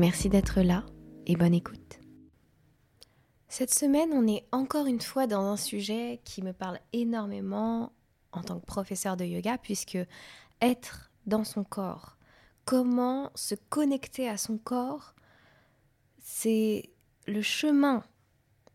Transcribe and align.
Merci 0.00 0.30
d'être 0.30 0.62
là 0.62 0.86
et 1.26 1.36
bonne 1.36 1.52
écoute. 1.52 2.00
Cette 3.48 3.74
semaine, 3.74 4.08
on 4.14 4.26
est 4.26 4.46
encore 4.50 4.86
une 4.86 5.02
fois 5.02 5.26
dans 5.26 5.42
un 5.42 5.58
sujet 5.58 6.22
qui 6.24 6.40
me 6.40 6.54
parle 6.54 6.78
énormément 6.94 7.92
en 8.32 8.40
tant 8.40 8.58
que 8.58 8.64
professeur 8.64 9.18
de 9.18 9.26
yoga, 9.26 9.58
puisque 9.58 9.98
être 10.62 11.10
dans 11.26 11.44
son 11.44 11.64
corps, 11.64 12.16
comment 12.64 13.30
se 13.34 13.54
connecter 13.68 14.26
à 14.26 14.38
son 14.38 14.56
corps, 14.56 15.14
c'est 16.22 16.88
le 17.26 17.42
chemin 17.42 18.02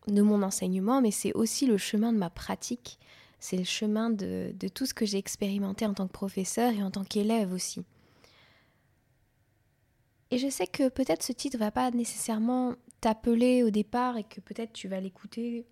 de 0.06 0.22
mon 0.22 0.44
enseignement, 0.44 1.02
mais 1.02 1.10
c'est 1.10 1.32
aussi 1.32 1.66
le 1.66 1.76
chemin 1.76 2.12
de 2.12 2.18
ma 2.18 2.30
pratique, 2.30 3.00
c'est 3.40 3.56
le 3.56 3.64
chemin 3.64 4.10
de, 4.10 4.52
de 4.54 4.68
tout 4.68 4.86
ce 4.86 4.94
que 4.94 5.04
j'ai 5.04 5.18
expérimenté 5.18 5.86
en 5.86 5.94
tant 5.94 6.06
que 6.06 6.12
professeur 6.12 6.72
et 6.72 6.84
en 6.84 6.92
tant 6.92 7.02
qu'élève 7.02 7.52
aussi. 7.52 7.84
Et 10.30 10.38
je 10.38 10.48
sais 10.48 10.66
que 10.66 10.88
peut-être 10.88 11.22
ce 11.22 11.32
titre 11.32 11.58
va 11.58 11.70
pas 11.70 11.90
nécessairement 11.90 12.74
t'appeler 13.00 13.62
au 13.62 13.70
départ 13.70 14.16
et 14.16 14.24
que 14.24 14.40
peut-être 14.40 14.72
tu 14.72 14.88
vas 14.88 15.00
l'écouter 15.00 15.66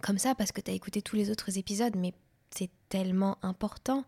comme 0.00 0.18
ça 0.18 0.34
parce 0.34 0.52
que 0.52 0.60
tu 0.60 0.70
as 0.70 0.74
écouté 0.74 1.02
tous 1.02 1.16
les 1.16 1.30
autres 1.30 1.58
épisodes, 1.58 1.96
mais 1.96 2.14
c'est 2.50 2.70
tellement 2.88 3.36
important 3.42 4.04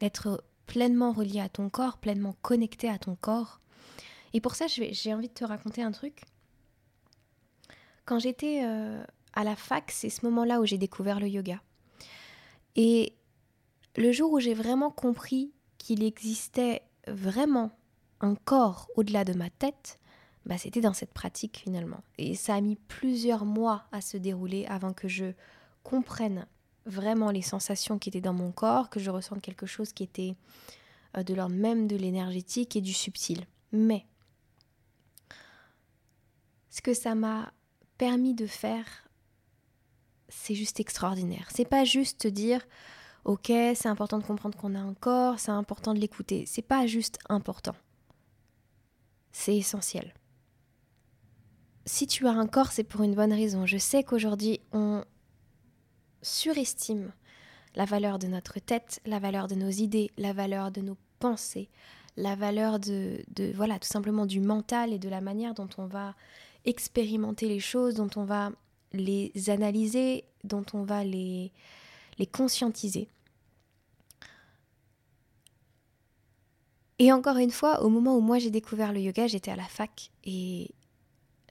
d'être 0.00 0.44
pleinement 0.66 1.12
relié 1.12 1.40
à 1.40 1.48
ton 1.48 1.70
corps, 1.70 1.98
pleinement 1.98 2.34
connecté 2.42 2.88
à 2.88 2.98
ton 2.98 3.14
corps. 3.16 3.60
Et 4.32 4.40
pour 4.40 4.54
ça, 4.54 4.66
j'ai 4.66 5.14
envie 5.14 5.28
de 5.28 5.34
te 5.34 5.44
raconter 5.44 5.82
un 5.82 5.92
truc. 5.92 6.22
Quand 8.04 8.18
j'étais 8.18 8.62
euh, 8.64 9.02
à 9.32 9.44
la 9.44 9.56
fac, 9.56 9.90
c'est 9.90 10.10
ce 10.10 10.24
moment-là 10.26 10.60
où 10.60 10.66
j'ai 10.66 10.78
découvert 10.78 11.20
le 11.20 11.28
yoga. 11.28 11.60
Et 12.76 13.14
le 13.96 14.12
jour 14.12 14.32
où 14.32 14.40
j'ai 14.40 14.54
vraiment 14.54 14.90
compris 14.90 15.52
qu'il 15.78 16.02
existait 16.02 16.82
vraiment 17.06 17.77
un 18.20 18.34
corps 18.34 18.88
au-delà 18.96 19.24
de 19.24 19.32
ma 19.32 19.50
tête, 19.50 19.98
bah, 20.46 20.58
c'était 20.58 20.80
dans 20.80 20.94
cette 20.94 21.12
pratique 21.12 21.58
finalement. 21.58 22.02
Et 22.16 22.34
ça 22.34 22.54
a 22.54 22.60
mis 22.60 22.76
plusieurs 22.76 23.44
mois 23.44 23.84
à 23.92 24.00
se 24.00 24.16
dérouler 24.16 24.66
avant 24.66 24.92
que 24.92 25.08
je 25.08 25.32
comprenne 25.82 26.46
vraiment 26.86 27.30
les 27.30 27.42
sensations 27.42 27.98
qui 27.98 28.08
étaient 28.08 28.20
dans 28.20 28.32
mon 28.32 28.50
corps, 28.50 28.88
que 28.88 28.98
je 28.98 29.10
ressente 29.10 29.42
quelque 29.42 29.66
chose 29.66 29.92
qui 29.92 30.02
était 30.02 30.34
euh, 31.16 31.22
de 31.22 31.34
l'ordre 31.34 31.54
même 31.54 31.86
de 31.86 31.96
l'énergétique 31.96 32.76
et 32.76 32.80
du 32.80 32.94
subtil. 32.94 33.44
Mais 33.72 34.06
ce 36.70 36.80
que 36.80 36.94
ça 36.94 37.14
m'a 37.14 37.52
permis 37.98 38.34
de 38.34 38.46
faire, 38.46 38.86
c'est 40.28 40.54
juste 40.54 40.80
extraordinaire. 40.80 41.48
C'est 41.54 41.68
pas 41.68 41.84
juste 41.84 42.26
dire 42.26 42.66
ok, 43.24 43.46
c'est 43.46 43.86
important 43.86 44.18
de 44.18 44.24
comprendre 44.24 44.56
qu'on 44.56 44.74
a 44.74 44.80
un 44.80 44.94
corps, 44.94 45.38
c'est 45.38 45.50
important 45.50 45.92
de 45.92 46.00
l'écouter. 46.00 46.44
C'est 46.46 46.62
pas 46.62 46.86
juste 46.86 47.18
important 47.28 47.74
c'est 49.38 49.56
essentiel. 49.56 50.12
Si 51.86 52.08
tu 52.08 52.26
as 52.26 52.32
un 52.32 52.48
corps, 52.48 52.72
c'est 52.72 52.82
pour 52.82 53.04
une 53.04 53.14
bonne 53.14 53.32
raison. 53.32 53.66
Je 53.66 53.78
sais 53.78 54.02
qu'aujourd'hui, 54.02 54.60
on 54.72 55.04
surestime 56.22 57.12
la 57.76 57.84
valeur 57.84 58.18
de 58.18 58.26
notre 58.26 58.58
tête, 58.58 59.00
la 59.06 59.20
valeur 59.20 59.46
de 59.46 59.54
nos 59.54 59.70
idées, 59.70 60.10
la 60.18 60.32
valeur 60.32 60.72
de 60.72 60.80
nos 60.80 60.96
pensées, 61.20 61.68
la 62.16 62.34
valeur 62.34 62.80
de, 62.80 63.22
voilà, 63.54 63.78
tout 63.78 63.86
simplement 63.86 64.26
du 64.26 64.40
mental 64.40 64.92
et 64.92 64.98
de 64.98 65.08
la 65.08 65.20
manière 65.20 65.54
dont 65.54 65.68
on 65.78 65.86
va 65.86 66.16
expérimenter 66.64 67.46
les 67.46 67.60
choses, 67.60 67.94
dont 67.94 68.10
on 68.16 68.24
va 68.24 68.50
les 68.92 69.32
analyser, 69.46 70.24
dont 70.42 70.66
on 70.72 70.82
va 70.82 71.04
les, 71.04 71.52
les 72.18 72.26
conscientiser. 72.26 73.08
Et 76.98 77.12
encore 77.12 77.36
une 77.36 77.50
fois, 77.50 77.82
au 77.82 77.88
moment 77.88 78.16
où 78.16 78.20
moi 78.20 78.38
j'ai 78.38 78.50
découvert 78.50 78.92
le 78.92 79.00
yoga, 79.00 79.26
j'étais 79.26 79.50
à 79.50 79.56
la 79.56 79.64
fac 79.64 80.10
et 80.24 80.74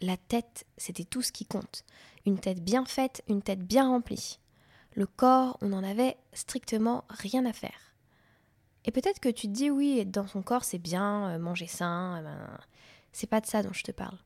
la 0.02 0.18
tête, 0.18 0.66
c'était 0.78 1.06
tout 1.06 1.22
ce 1.22 1.32
qui 1.32 1.46
compte. 1.46 1.84
Une 2.26 2.40
tête 2.40 2.64
bien 2.64 2.86
faite, 2.86 3.24
une 3.28 3.42
tête 3.42 3.66
bien 3.66 3.88
remplie. 3.88 4.40
Le 4.94 5.08
corps, 5.08 5.58
on 5.62 5.70
n'en 5.70 5.84
avait 5.84 6.18
strictement 6.34 7.06
rien 7.10 7.46
à 7.46 7.54
faire. 7.54 7.96
Et 8.86 8.92
peut-être 8.92 9.20
que 9.20 9.30
tu 9.30 9.48
te 9.48 9.54
dis 9.54 9.70
oui, 9.70 10.00
être 10.00 10.12
dans 10.12 10.28
son 10.28 10.42
corps, 10.42 10.64
c'est 10.64 10.80
bien, 10.80 11.30
euh, 11.30 11.40
manger 11.40 11.68
sain, 11.68 12.18
eh 12.20 12.24
ben, 12.24 12.58
c'est 13.12 13.28
pas 13.28 13.42
de 13.42 13.46
ça 13.46 13.64
dont 13.64 13.74
je 13.74 13.84
te 13.84 13.92
parle. 13.92 14.18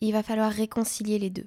Il 0.00 0.12
va 0.12 0.22
falloir 0.22 0.52
réconcilier 0.52 1.18
les 1.18 1.30
deux. 1.30 1.46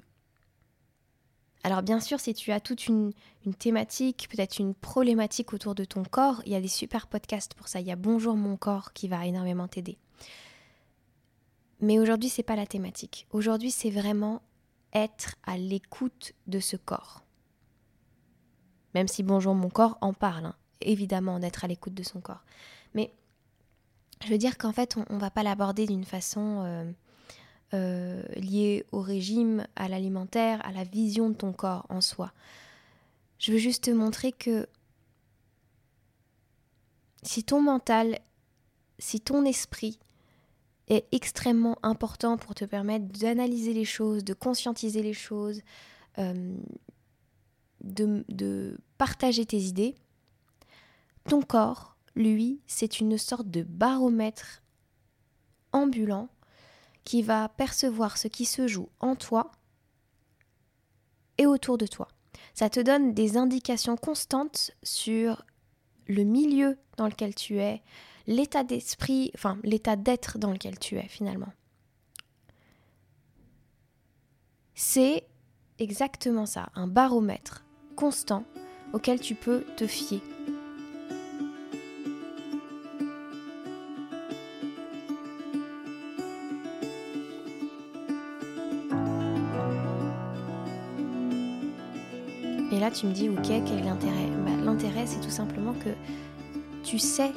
Alors 1.62 1.82
bien 1.82 2.00
sûr, 2.00 2.20
si 2.20 2.32
tu 2.32 2.52
as 2.52 2.60
toute 2.60 2.86
une, 2.86 3.12
thématique, 3.58 4.28
peut-être 4.30 4.58
une 4.58 4.74
problématique 4.74 5.52
autour 5.52 5.74
de 5.74 5.84
ton 5.84 6.04
corps, 6.04 6.42
il 6.46 6.52
y 6.52 6.54
a 6.54 6.60
des 6.60 6.68
super 6.68 7.06
podcasts 7.06 7.54
pour 7.54 7.68
ça. 7.68 7.80
Il 7.80 7.86
y 7.86 7.92
a 7.92 7.96
Bonjour 7.96 8.36
mon 8.36 8.56
corps 8.56 8.92
qui 8.92 9.08
va 9.08 9.26
énormément 9.26 9.68
t'aider. 9.68 9.98
Mais 11.80 11.98
aujourd'hui, 11.98 12.28
c'est 12.28 12.42
pas 12.42 12.56
la 12.56 12.66
thématique. 12.66 13.26
Aujourd'hui, 13.30 13.70
c'est 13.70 13.90
vraiment 13.90 14.42
être 14.92 15.36
à 15.44 15.56
l'écoute 15.56 16.32
de 16.46 16.60
ce 16.60 16.76
corps. 16.76 17.22
Même 18.94 19.08
si 19.08 19.22
Bonjour 19.22 19.54
mon 19.54 19.68
corps 19.68 19.98
en 20.00 20.14
parle, 20.14 20.46
hein. 20.46 20.56
évidemment, 20.80 21.38
d'être 21.38 21.64
à 21.64 21.68
l'écoute 21.68 21.94
de 21.94 22.02
son 22.02 22.20
corps. 22.20 22.44
Mais 22.94 23.12
je 24.24 24.28
veux 24.28 24.38
dire 24.38 24.58
qu'en 24.58 24.72
fait, 24.72 24.96
on 24.96 25.14
ne 25.14 25.20
va 25.20 25.30
pas 25.30 25.42
l'aborder 25.42 25.86
d'une 25.86 26.04
façon 26.04 26.62
euh, 26.64 26.90
euh, 27.72 28.22
lié 28.34 28.84
au 28.92 29.00
régime, 29.00 29.66
à 29.76 29.88
l'alimentaire, 29.88 30.64
à 30.66 30.72
la 30.72 30.84
vision 30.84 31.30
de 31.30 31.34
ton 31.34 31.52
corps 31.52 31.86
en 31.88 32.00
soi. 32.00 32.32
Je 33.38 33.52
veux 33.52 33.58
juste 33.58 33.84
te 33.84 33.90
montrer 33.90 34.32
que 34.32 34.66
si 37.22 37.44
ton 37.44 37.62
mental, 37.62 38.18
si 38.98 39.20
ton 39.20 39.44
esprit 39.44 39.98
est 40.88 41.06
extrêmement 41.12 41.78
important 41.82 42.36
pour 42.36 42.54
te 42.54 42.64
permettre 42.64 43.06
d'analyser 43.06 43.72
les 43.72 43.84
choses, 43.84 44.24
de 44.24 44.34
conscientiser 44.34 45.02
les 45.02 45.14
choses, 45.14 45.62
euh, 46.18 46.56
de 47.82 48.78
partager 48.98 49.46
tes 49.46 49.60
idées, 49.60 49.94
ton 51.28 51.42
corps, 51.42 51.96
lui, 52.16 52.60
c'est 52.66 53.00
une 53.00 53.16
sorte 53.16 53.48
de 53.48 53.62
baromètre 53.62 54.62
ambulant 55.72 56.28
qui 57.10 57.22
va 57.22 57.48
percevoir 57.48 58.16
ce 58.18 58.28
qui 58.28 58.44
se 58.44 58.68
joue 58.68 58.88
en 59.00 59.16
toi 59.16 59.50
et 61.38 61.46
autour 61.46 61.76
de 61.76 61.88
toi. 61.88 62.06
Ça 62.54 62.70
te 62.70 62.78
donne 62.78 63.14
des 63.14 63.36
indications 63.36 63.96
constantes 63.96 64.70
sur 64.84 65.44
le 66.06 66.22
milieu 66.22 66.78
dans 66.98 67.08
lequel 67.08 67.34
tu 67.34 67.58
es, 67.58 67.82
l'état 68.28 68.62
d'esprit, 68.62 69.32
enfin 69.34 69.58
l'état 69.64 69.96
d'être 69.96 70.38
dans 70.38 70.52
lequel 70.52 70.78
tu 70.78 70.98
es 70.98 71.08
finalement. 71.08 71.52
C'est 74.76 75.26
exactement 75.80 76.46
ça, 76.46 76.68
un 76.76 76.86
baromètre 76.86 77.64
constant 77.96 78.44
auquel 78.92 79.18
tu 79.18 79.34
peux 79.34 79.64
te 79.76 79.88
fier. 79.88 80.20
Tu 92.90 93.06
me 93.06 93.12
dis, 93.12 93.28
ok, 93.28 93.42
quel 93.42 93.78
est 93.78 93.84
l'intérêt 93.84 94.26
bah, 94.44 94.52
L'intérêt, 94.62 95.06
c'est 95.06 95.20
tout 95.20 95.30
simplement 95.30 95.72
que 95.72 95.90
tu 96.82 96.98
sais, 96.98 97.32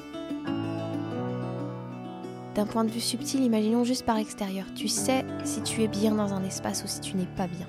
d'un 2.56 2.66
point 2.66 2.84
de 2.84 2.92
vue 2.92 3.00
subtil, 3.00 3.42
imaginons 3.42 3.84
juste 3.84 4.06
par 4.06 4.18
l'extérieur, 4.18 4.66
tu 4.76 4.88
sais 4.88 5.26
si 5.44 5.62
tu 5.62 5.82
es 5.84 5.88
bien 5.88 6.16
dans 6.16 6.34
un 6.34 6.44
espace 6.44 6.84
ou 6.84 6.88
si 6.88 7.02
tu 7.02 7.18
n'es 7.18 7.26
pas 7.26 7.48
bien. 7.48 7.68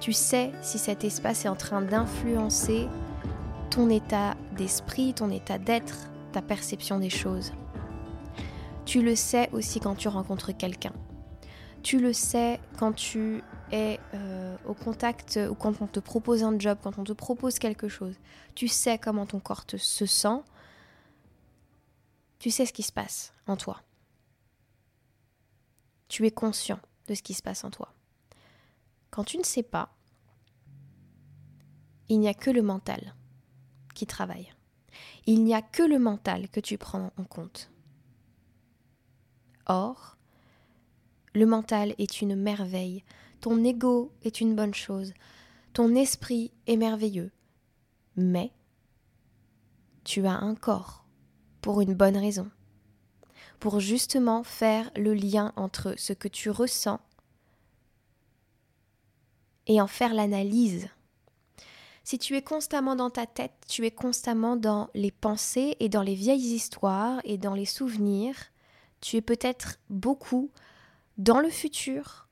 Tu 0.00 0.12
sais 0.12 0.52
si 0.62 0.78
cet 0.78 1.04
espace 1.04 1.44
est 1.44 1.48
en 1.48 1.56
train 1.56 1.82
d'influencer 1.82 2.88
ton 3.70 3.90
état 3.90 4.34
d'esprit, 4.56 5.14
ton 5.14 5.30
état 5.30 5.58
d'être, 5.58 6.10
ta 6.32 6.42
perception 6.42 6.98
des 6.98 7.10
choses. 7.10 7.52
Tu 8.84 9.02
le 9.02 9.14
sais 9.16 9.48
aussi 9.52 9.80
quand 9.80 9.94
tu 9.94 10.08
rencontres 10.08 10.52
quelqu'un. 10.56 10.92
Tu 11.82 12.00
le 12.00 12.12
sais 12.12 12.58
quand 12.78 12.92
tu 12.92 13.42
es 13.70 13.97
au 14.68 14.74
contact 14.74 15.38
ou 15.50 15.54
quand 15.54 15.80
on 15.80 15.86
te 15.86 16.00
propose 16.00 16.42
un 16.44 16.58
job, 16.58 16.78
quand 16.82 16.98
on 16.98 17.04
te 17.04 17.12
propose 17.12 17.58
quelque 17.58 17.88
chose. 17.88 18.14
Tu 18.54 18.68
sais 18.68 18.98
comment 18.98 19.26
ton 19.26 19.40
corps 19.40 19.64
te, 19.64 19.76
se 19.76 20.06
sent. 20.06 20.42
tu 22.38 22.50
sais 22.50 22.66
ce 22.66 22.72
qui 22.72 22.82
se 22.82 22.92
passe 22.92 23.32
en 23.46 23.56
toi. 23.56 23.82
Tu 26.08 26.26
es 26.26 26.30
conscient 26.30 26.80
de 27.06 27.14
ce 27.14 27.22
qui 27.22 27.34
se 27.34 27.42
passe 27.42 27.64
en 27.64 27.70
toi. 27.70 27.92
Quand 29.10 29.24
tu 29.24 29.38
ne 29.38 29.44
sais 29.44 29.62
pas, 29.62 29.90
il 32.08 32.20
n'y 32.20 32.28
a 32.28 32.34
que 32.34 32.50
le 32.50 32.62
mental 32.62 33.14
qui 33.94 34.06
travaille. 34.06 34.52
Il 35.26 35.44
n'y 35.44 35.54
a 35.54 35.62
que 35.62 35.82
le 35.82 35.98
mental 35.98 36.48
que 36.48 36.60
tu 36.60 36.78
prends 36.78 37.12
en 37.16 37.24
compte. 37.24 37.70
Or, 39.66 40.16
le 41.34 41.44
mental 41.44 41.94
est 41.98 42.22
une 42.22 42.34
merveille, 42.34 43.04
ton 43.40 43.62
ego 43.64 44.12
est 44.22 44.40
une 44.40 44.54
bonne 44.54 44.74
chose, 44.74 45.12
ton 45.72 45.94
esprit 45.94 46.52
est 46.66 46.76
merveilleux, 46.76 47.30
mais 48.16 48.52
tu 50.04 50.26
as 50.26 50.38
un 50.38 50.54
corps 50.54 51.04
pour 51.60 51.80
une 51.80 51.94
bonne 51.94 52.16
raison, 52.16 52.50
pour 53.60 53.80
justement 53.80 54.42
faire 54.42 54.90
le 54.96 55.14
lien 55.14 55.52
entre 55.56 55.94
ce 55.96 56.12
que 56.12 56.28
tu 56.28 56.50
ressens 56.50 57.00
et 59.66 59.80
en 59.80 59.86
faire 59.86 60.14
l'analyse. 60.14 60.88
Si 62.02 62.18
tu 62.18 62.36
es 62.36 62.42
constamment 62.42 62.96
dans 62.96 63.10
ta 63.10 63.26
tête, 63.26 63.52
tu 63.68 63.84
es 63.84 63.90
constamment 63.90 64.56
dans 64.56 64.88
les 64.94 65.10
pensées 65.10 65.76
et 65.78 65.90
dans 65.90 66.02
les 66.02 66.14
vieilles 66.14 66.54
histoires 66.54 67.20
et 67.24 67.36
dans 67.36 67.54
les 67.54 67.66
souvenirs, 67.66 68.34
tu 69.02 69.16
es 69.16 69.20
peut-être 69.20 69.78
beaucoup 69.90 70.50
dans 71.18 71.38
le 71.38 71.50
futur 71.50 72.28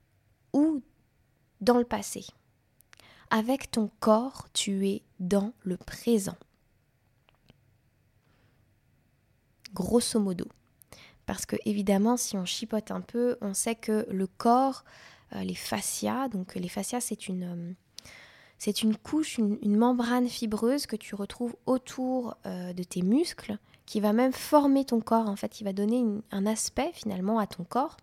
ou 0.54 0.82
dans 1.60 1.78
le 1.78 1.84
passé. 1.84 2.24
Avec 3.30 3.70
ton 3.70 3.90
corps, 4.00 4.48
tu 4.52 4.88
es 4.88 5.02
dans 5.18 5.52
le 5.64 5.76
présent. 5.76 6.36
Grosso 9.74 10.20
modo. 10.20 10.46
Parce 11.26 11.44
que 11.44 11.56
évidemment, 11.64 12.16
si 12.16 12.36
on 12.36 12.44
chipote 12.44 12.92
un 12.92 13.00
peu, 13.00 13.36
on 13.40 13.52
sait 13.52 13.74
que 13.74 14.06
le 14.10 14.28
corps, 14.28 14.84
euh, 15.34 15.42
les 15.42 15.56
fascias, 15.56 16.28
donc 16.28 16.54
les 16.54 16.68
fascias, 16.68 17.00
c'est 17.00 17.26
une, 17.26 17.76
euh, 18.64 18.92
couche, 19.02 19.38
une, 19.38 19.76
membrane 19.76 20.28
fibreuse 20.28 20.86
que 20.86 20.94
tu 20.94 21.16
retrouves 21.16 21.56
autour 21.66 22.36
euh, 22.46 22.72
de 22.72 22.84
tes 22.84 23.02
muscles, 23.02 23.58
qui 23.86 24.00
va 24.00 24.12
même 24.12 24.32
former 24.32 24.84
ton 24.84 25.00
corps, 25.00 25.28
en 25.28 25.36
fait, 25.36 25.48
qui 25.48 25.64
va 25.64 25.72
donner 25.72 26.04
un 26.30 26.46
aspect 26.46 26.90
finalement 26.92 27.40
à 27.40 27.46
ton 27.46 27.64
corps. 27.64 27.96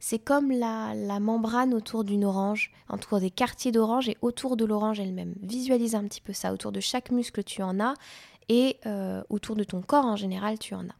C'est 0.00 0.18
comme 0.18 0.50
la, 0.52 0.94
membrane 1.20 1.74
autour 1.74 2.04
d'une 2.04 2.24
orange, 2.24 2.72
autour 2.88 3.20
des 3.20 3.30
quartiers 3.30 3.72
d'orange 3.72 4.08
et 4.08 4.16
autour 4.22 4.56
de 4.56 4.64
l'orange 4.64 5.00
elle-même. 5.00 5.34
Visualise 5.42 5.94
un 5.94 6.04
petit 6.04 6.20
peu 6.20 6.32
ça. 6.32 6.52
Autour 6.52 6.72
de 6.72 6.80
chaque 6.80 7.10
muscle, 7.10 7.42
tu 7.42 7.62
en 7.62 7.80
as 7.80 7.94
et 8.48 8.78
euh, 8.86 9.22
autour 9.28 9.56
de 9.56 9.64
ton 9.64 9.82
corps 9.82 10.06
en 10.06 10.16
général, 10.16 10.58
tu 10.58 10.74
en 10.74 10.84
as. 10.84 10.96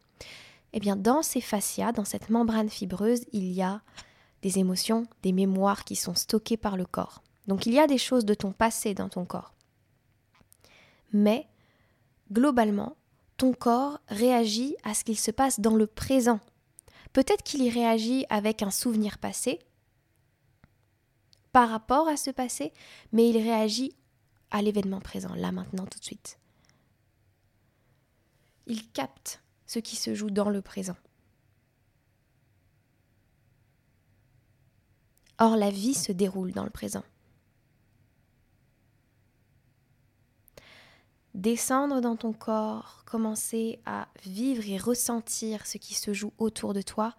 Eh 0.73 0.81
bien, 0.81 0.97
dans 0.97 1.23
ces 1.23 1.41
fascias, 1.41 1.93
dans 1.93 2.05
cette 2.05 2.29
membrane 2.29 2.69
fibreuse, 2.69 3.25
il 3.33 3.53
y 3.53 3.63
a 3.63 3.81
des 4.43 4.59
émotions, 4.59 5.07
des 5.23 5.33
mémoires 5.33 5.85
qui 5.85 5.97
sont 5.97 6.15
stockées 6.15 6.57
par 6.57 6.77
le 6.77 6.85
corps. 6.85 7.23
Donc, 7.47 7.67
il 7.67 7.73
y 7.73 7.79
a 7.79 7.87
des 7.87 7.99
choses 7.99 8.25
de 8.25 8.35
ton 8.35 8.53
passé 8.53 8.95
dans 8.95 9.09
ton 9.09 9.25
corps. 9.25 9.55
Mais, 11.13 11.47
globalement, 12.31 12.97
ton 13.39 13.53
corps 13.53 14.01
réagit 14.09 14.77
à 14.85 14.93
ce 14.93 15.05
qu'il 15.05 15.19
se 15.19 15.31
passe 15.31 15.61
dans 15.61 15.75
le 15.75 15.87
présent, 15.87 16.41
Peut-être 17.19 17.43
qu'il 17.43 17.65
y 17.65 17.69
réagit 17.69 18.27
avec 18.31 18.63
un 18.63 18.71
souvenir 18.71 19.19
passé 19.19 19.59
par 21.51 21.69
rapport 21.69 22.07
à 22.07 22.17
ce 22.17 22.31
passé, 22.31 22.73
mais 23.11 23.29
il 23.29 23.37
réagit 23.37 23.93
à 24.53 24.63
l'événement 24.63 25.01
présent, 25.01 25.35
là 25.35 25.51
maintenant, 25.51 25.85
tout 25.87 25.99
de 25.99 26.05
suite. 26.05 26.39
Il 28.69 28.89
capte 28.93 29.43
ce 29.67 29.81
qui 29.81 29.97
se 29.97 30.15
joue 30.15 30.31
dans 30.31 30.49
le 30.49 30.63
présent. 30.63 30.95
Or, 35.39 35.57
la 35.57 35.71
vie 35.73 35.95
se 35.95 36.13
déroule 36.13 36.53
dans 36.53 36.63
le 36.63 36.71
présent. 36.71 37.03
Descendre 41.35 42.01
dans 42.01 42.17
ton 42.17 42.33
corps, 42.33 43.03
commencer 43.07 43.81
à 43.87 44.09
vivre 44.25 44.69
et 44.69 44.79
ressentir 44.79 45.67
ce 45.67 45.79
qui 45.79 45.95
se 45.95 46.13
joue 46.13 46.33
autour 46.39 46.75
de 46.75 46.83
toi, 46.83 47.15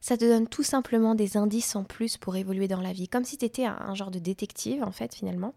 ça 0.00 0.16
te 0.16 0.24
donne 0.24 0.48
tout 0.48 0.62
simplement 0.62 1.14
des 1.14 1.36
indices 1.36 1.76
en 1.76 1.84
plus 1.84 2.16
pour 2.16 2.36
évoluer 2.36 2.68
dans 2.68 2.80
la 2.80 2.92
vie, 2.92 3.08
comme 3.08 3.24
si 3.24 3.36
tu 3.36 3.44
étais 3.44 3.66
un, 3.66 3.94
genre 3.94 4.10
de 4.10 4.18
détective 4.18 4.82
en 4.82 4.92
fait 4.92 5.14
finalement. 5.14 5.54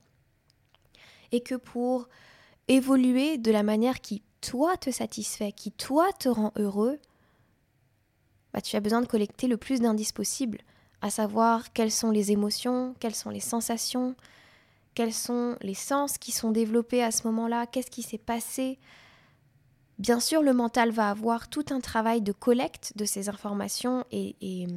Et 1.31 1.41
que 1.41 1.55
pour 1.55 2.09
évoluer 2.67 3.37
de 3.37 3.51
la 3.51 3.63
manière 3.63 4.01
qui 4.01 4.21
toi 4.41 4.75
te 4.75 4.91
satisfait, 4.91 5.53
qui 5.53 5.71
toi 5.71 6.11
te 6.13 6.29
rend 6.29 6.51
heureux, 6.57 6.99
bah, 8.53 8.61
tu 8.61 8.75
as 8.75 8.81
besoin 8.81 9.01
de 9.01 9.07
collecter 9.07 9.47
le 9.47 9.57
plus 9.57 9.79
d'indices 9.79 10.11
possible, 10.11 10.59
à 11.01 11.09
savoir 11.09 11.73
quelles 11.73 11.91
sont 11.91 12.11
les 12.11 12.31
émotions, 12.31 12.95
quelles 12.99 13.15
sont 13.15 13.29
les 13.29 13.39
sensations, 13.39 14.15
quels 14.95 15.13
sont 15.13 15.57
les 15.61 15.73
sens 15.73 16.17
qui 16.17 16.31
sont 16.31 16.51
développés 16.51 17.03
à 17.03 17.11
ce 17.11 17.27
moment-là, 17.27 17.67
qu'est-ce 17.67 17.91
qui 17.91 18.03
s'est 18.03 18.17
passé. 18.17 18.79
Bien 19.99 20.19
sûr, 20.19 20.41
le 20.41 20.53
mental 20.53 20.91
va 20.91 21.09
avoir 21.09 21.49
tout 21.49 21.65
un 21.69 21.79
travail 21.79 22.21
de 22.21 22.31
collecte 22.31 22.93
de 22.95 23.05
ces 23.05 23.29
informations 23.29 24.05
et, 24.11 24.67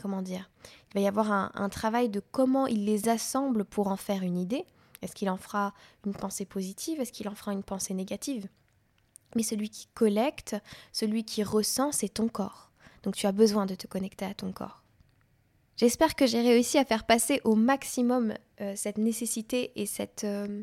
comment 0.00 0.22
dire, 0.22 0.50
il 0.90 0.94
va 0.94 1.00
y 1.00 1.08
avoir 1.08 1.30
un, 1.30 1.68
travail 1.68 2.08
de 2.08 2.20
comment 2.20 2.66
il 2.66 2.84
les 2.84 3.08
assemble 3.08 3.64
pour 3.64 3.88
en 3.88 3.96
faire 3.96 4.22
une 4.22 4.38
idée. 4.38 4.64
Est-ce 5.02 5.14
qu'il 5.14 5.30
en 5.30 5.36
fera 5.36 5.74
une 6.06 6.14
pensée 6.14 6.44
positive? 6.44 7.00
Est-ce 7.00 7.12
qu'il 7.12 7.28
en 7.28 7.34
fera 7.34 7.52
une 7.52 7.62
pensée 7.62 7.92
négative? 7.92 8.48
Mais 9.34 9.42
celui 9.42 9.68
qui 9.68 9.88
collecte, 9.94 10.56
celui 10.92 11.24
qui 11.24 11.42
ressent, 11.42 11.92
c'est 11.92 12.08
ton 12.08 12.28
corps. 12.28 12.70
Donc 13.02 13.16
tu 13.16 13.26
as 13.26 13.32
besoin 13.32 13.66
de 13.66 13.74
te 13.74 13.86
connecter 13.86 14.24
à 14.24 14.34
ton 14.34 14.52
corps. 14.52 14.81
J'espère 15.76 16.14
que 16.14 16.26
j'ai 16.26 16.42
réussi 16.42 16.78
à 16.78 16.84
faire 16.84 17.04
passer 17.04 17.40
au 17.44 17.54
maximum 17.54 18.34
euh, 18.60 18.74
cette 18.76 18.98
nécessité 18.98 19.72
et 19.76 19.86
cette... 19.86 20.24
Euh, 20.24 20.62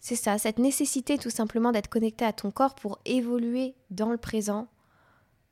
c'est 0.00 0.16
ça, 0.16 0.38
cette 0.38 0.60
nécessité 0.60 1.18
tout 1.18 1.30
simplement 1.30 1.72
d'être 1.72 1.88
connecté 1.88 2.24
à 2.24 2.32
ton 2.32 2.52
corps 2.52 2.76
pour 2.76 3.00
évoluer 3.04 3.74
dans 3.90 4.10
le 4.10 4.18
présent, 4.18 4.68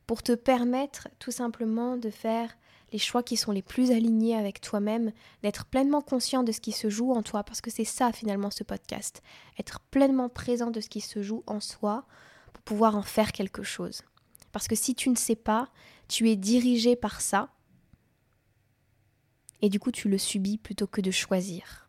pour 0.07 0.23
te 0.23 0.33
permettre 0.33 1.09
tout 1.19 1.33
simplement 1.33 1.97
de 1.97 2.09
faire 2.09 2.57
les 2.93 2.99
choix 2.99 3.25
qui 3.25 3.37
sont 3.37 3.51
les 3.51 3.63
plus 3.63 3.91
alignés 3.91 4.37
avec 4.37 4.61
toi-même, 4.61 5.11
d'être 5.43 5.65
pleinement 5.65 6.03
conscient 6.03 6.45
de 6.45 6.53
ce 6.53 6.61
qui 6.61 6.71
se 6.71 6.89
joue 6.89 7.11
en 7.11 7.25
toi, 7.25 7.43
parce 7.43 7.61
que 7.61 7.71
c'est 7.73 7.85
ça 7.85 8.13
finalement 8.13 8.53
ce 8.53 8.63
podcast, 8.63 9.23
être 9.59 9.81
pleinement 9.81 10.29
présent 10.29 10.71
de 10.71 10.81
ce 10.81 10.89
qui 10.89 11.01
se 11.01 11.21
joue 11.21 11.43
en 11.49 11.59
soi 11.59 12.07
pour 12.53 12.63
pouvoir 12.63 12.97
en 12.97 13.03
faire 13.03 13.33
quelque 13.33 13.65
chose. 13.65 14.03
Parce 14.53 14.69
que 14.69 14.77
si 14.77 14.95
tu 14.95 15.11
ne 15.11 15.17
sais 15.17 15.35
pas, 15.35 15.69
tu 16.09 16.31
es 16.31 16.37
dirigé 16.37 16.97
par 16.97 17.21
ça, 17.21 17.51
et 19.63 19.69
du 19.69 19.81
coup 19.81 19.91
tu 19.91 20.09
le 20.09 20.19
subis 20.19 20.59
plutôt 20.59 20.87
que 20.87 21.01
de 21.01 21.11
choisir. 21.11 21.89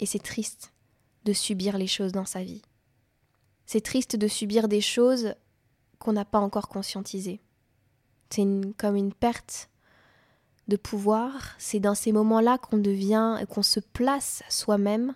Et 0.00 0.06
c'est 0.06 0.22
triste 0.22 0.72
de 1.24 1.32
subir 1.32 1.78
les 1.78 1.86
choses 1.86 2.12
dans 2.12 2.24
sa 2.24 2.42
vie. 2.42 2.62
C'est 3.66 3.80
triste 3.80 4.16
de 4.16 4.28
subir 4.28 4.68
des 4.68 4.80
choses 4.80 5.34
qu'on 5.98 6.12
n'a 6.12 6.24
pas 6.24 6.40
encore 6.40 6.68
conscientisées. 6.68 7.40
C'est 8.30 8.44
comme 8.76 8.96
une 8.96 9.14
perte 9.14 9.70
de 10.66 10.76
pouvoir. 10.76 11.54
C'est 11.58 11.80
dans 11.80 11.94
ces 11.94 12.12
moments-là 12.12 12.58
qu'on 12.58 12.78
devient, 12.78 13.38
qu'on 13.48 13.62
se 13.62 13.80
place 13.80 14.42
soi-même 14.48 15.14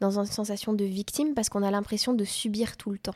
dans 0.00 0.18
une 0.18 0.26
sensation 0.26 0.74
de 0.74 0.84
victime 0.84 1.34
parce 1.34 1.48
qu'on 1.48 1.62
a 1.62 1.70
l'impression 1.70 2.12
de 2.12 2.24
subir 2.24 2.76
tout 2.76 2.90
le 2.90 2.98
temps. 2.98 3.14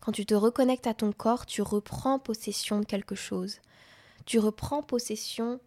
Quand 0.00 0.12
tu 0.12 0.24
te 0.24 0.34
reconnectes 0.34 0.86
à 0.86 0.94
ton 0.94 1.12
corps, 1.12 1.44
tu 1.44 1.60
reprends 1.60 2.18
possession 2.18 2.80
de 2.80 2.86
quelque 2.86 3.14
chose. 3.14 3.60
Tu 4.24 4.38
reprends 4.38 4.82
possession 4.82 5.60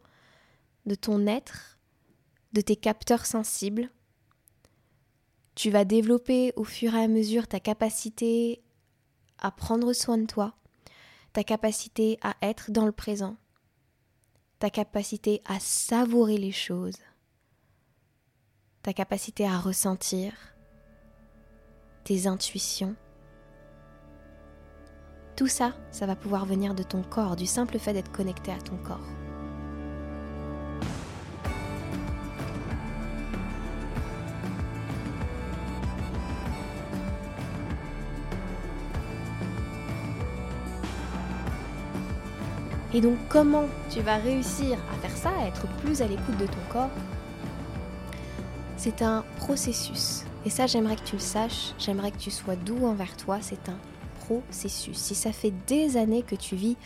de 0.85 0.95
ton 0.95 1.27
être, 1.27 1.77
de 2.53 2.61
tes 2.61 2.75
capteurs 2.75 3.25
sensibles. 3.25 3.89
Tu 5.55 5.69
vas 5.69 5.85
développer 5.85 6.51
au 6.55 6.63
fur 6.63 6.95
et 6.95 7.03
à 7.03 7.07
mesure 7.07 7.47
ta 7.47 7.59
capacité 7.59 8.63
à 9.37 9.51
prendre 9.51 9.93
soin 9.93 10.17
de 10.17 10.25
toi, 10.25 10.55
ta 11.31 11.43
capacité 11.43 12.17
à 12.21 12.35
être 12.41 12.71
dans 12.71 12.85
le 12.85 12.91
présent, 12.91 13.37
ta 14.57 14.71
capacité 14.71 15.41
à 15.45 15.59
savourer 15.59 16.37
les 16.37 16.51
choses, 16.51 16.97
ta 18.81 18.93
capacité 18.93 19.45
à 19.45 19.59
ressentir, 19.59 20.33
tes 22.03 22.25
intuitions, 22.27 22.95
tout 25.35 25.47
ça, 25.47 25.73
ça 25.91 26.05
va 26.05 26.15
pouvoir 26.15 26.45
venir 26.45 26.75
de 26.75 26.83
ton 26.83 27.01
corps, 27.01 27.35
du 27.35 27.45
simple 27.45 27.79
fait 27.79 27.93
d'être 27.93 28.11
connecté 28.11 28.51
à 28.51 28.57
ton 28.57 28.77
corps. 28.77 28.99
Et 42.95 43.01
donc 43.01 43.17
comment 43.27 43.65
tu 43.89 44.01
vas 44.01 44.17
réussir 44.17 44.77
à 44.93 44.97
faire 44.99 45.17
ça, 45.17 45.31
à 45.41 45.47
être 45.47 45.65
plus 45.79 46.03
à 46.03 46.07
l'écoute 46.07 46.37
de 46.37 46.45
ton 46.45 46.59
corps? 46.71 46.91
C'est 48.77 49.01
un 49.01 49.23
processus. 49.37 50.25
Et 50.45 50.49
ça, 50.49 50.67
j'aimerais 50.67 50.97
que 50.97 51.03
tu 51.03 51.15
le 51.15 51.21
saches, 51.21 51.73
j'aimerais 51.79 52.11
que 52.11 52.17
tu 52.17 52.29
sois 52.29 52.55
doux 52.55 52.85
envers 52.85 53.15
toi, 53.17 53.39
c'est 53.41 53.69
un 53.69 53.77
processus. 54.23 54.97
Si 54.97 55.15
ça 55.15 55.31
fait 55.31 55.53
des 55.67 55.97
années 55.97 56.23
que 56.23 56.35
tu 56.35 56.55
vis 56.55 56.77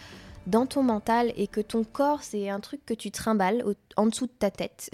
dans 0.48 0.66
ton 0.66 0.82
mental 0.82 1.34
et 1.36 1.48
que 1.48 1.62
ton 1.62 1.84
corps, 1.84 2.24
c'est 2.24 2.50
un 2.50 2.60
truc 2.60 2.86
que 2.86 2.94
tu 2.94 3.12
trimbales 3.12 3.64
en 3.96 4.06
dessous 4.06 4.28
de 4.28 4.32
ta 4.32 4.50
tête. 4.50 4.90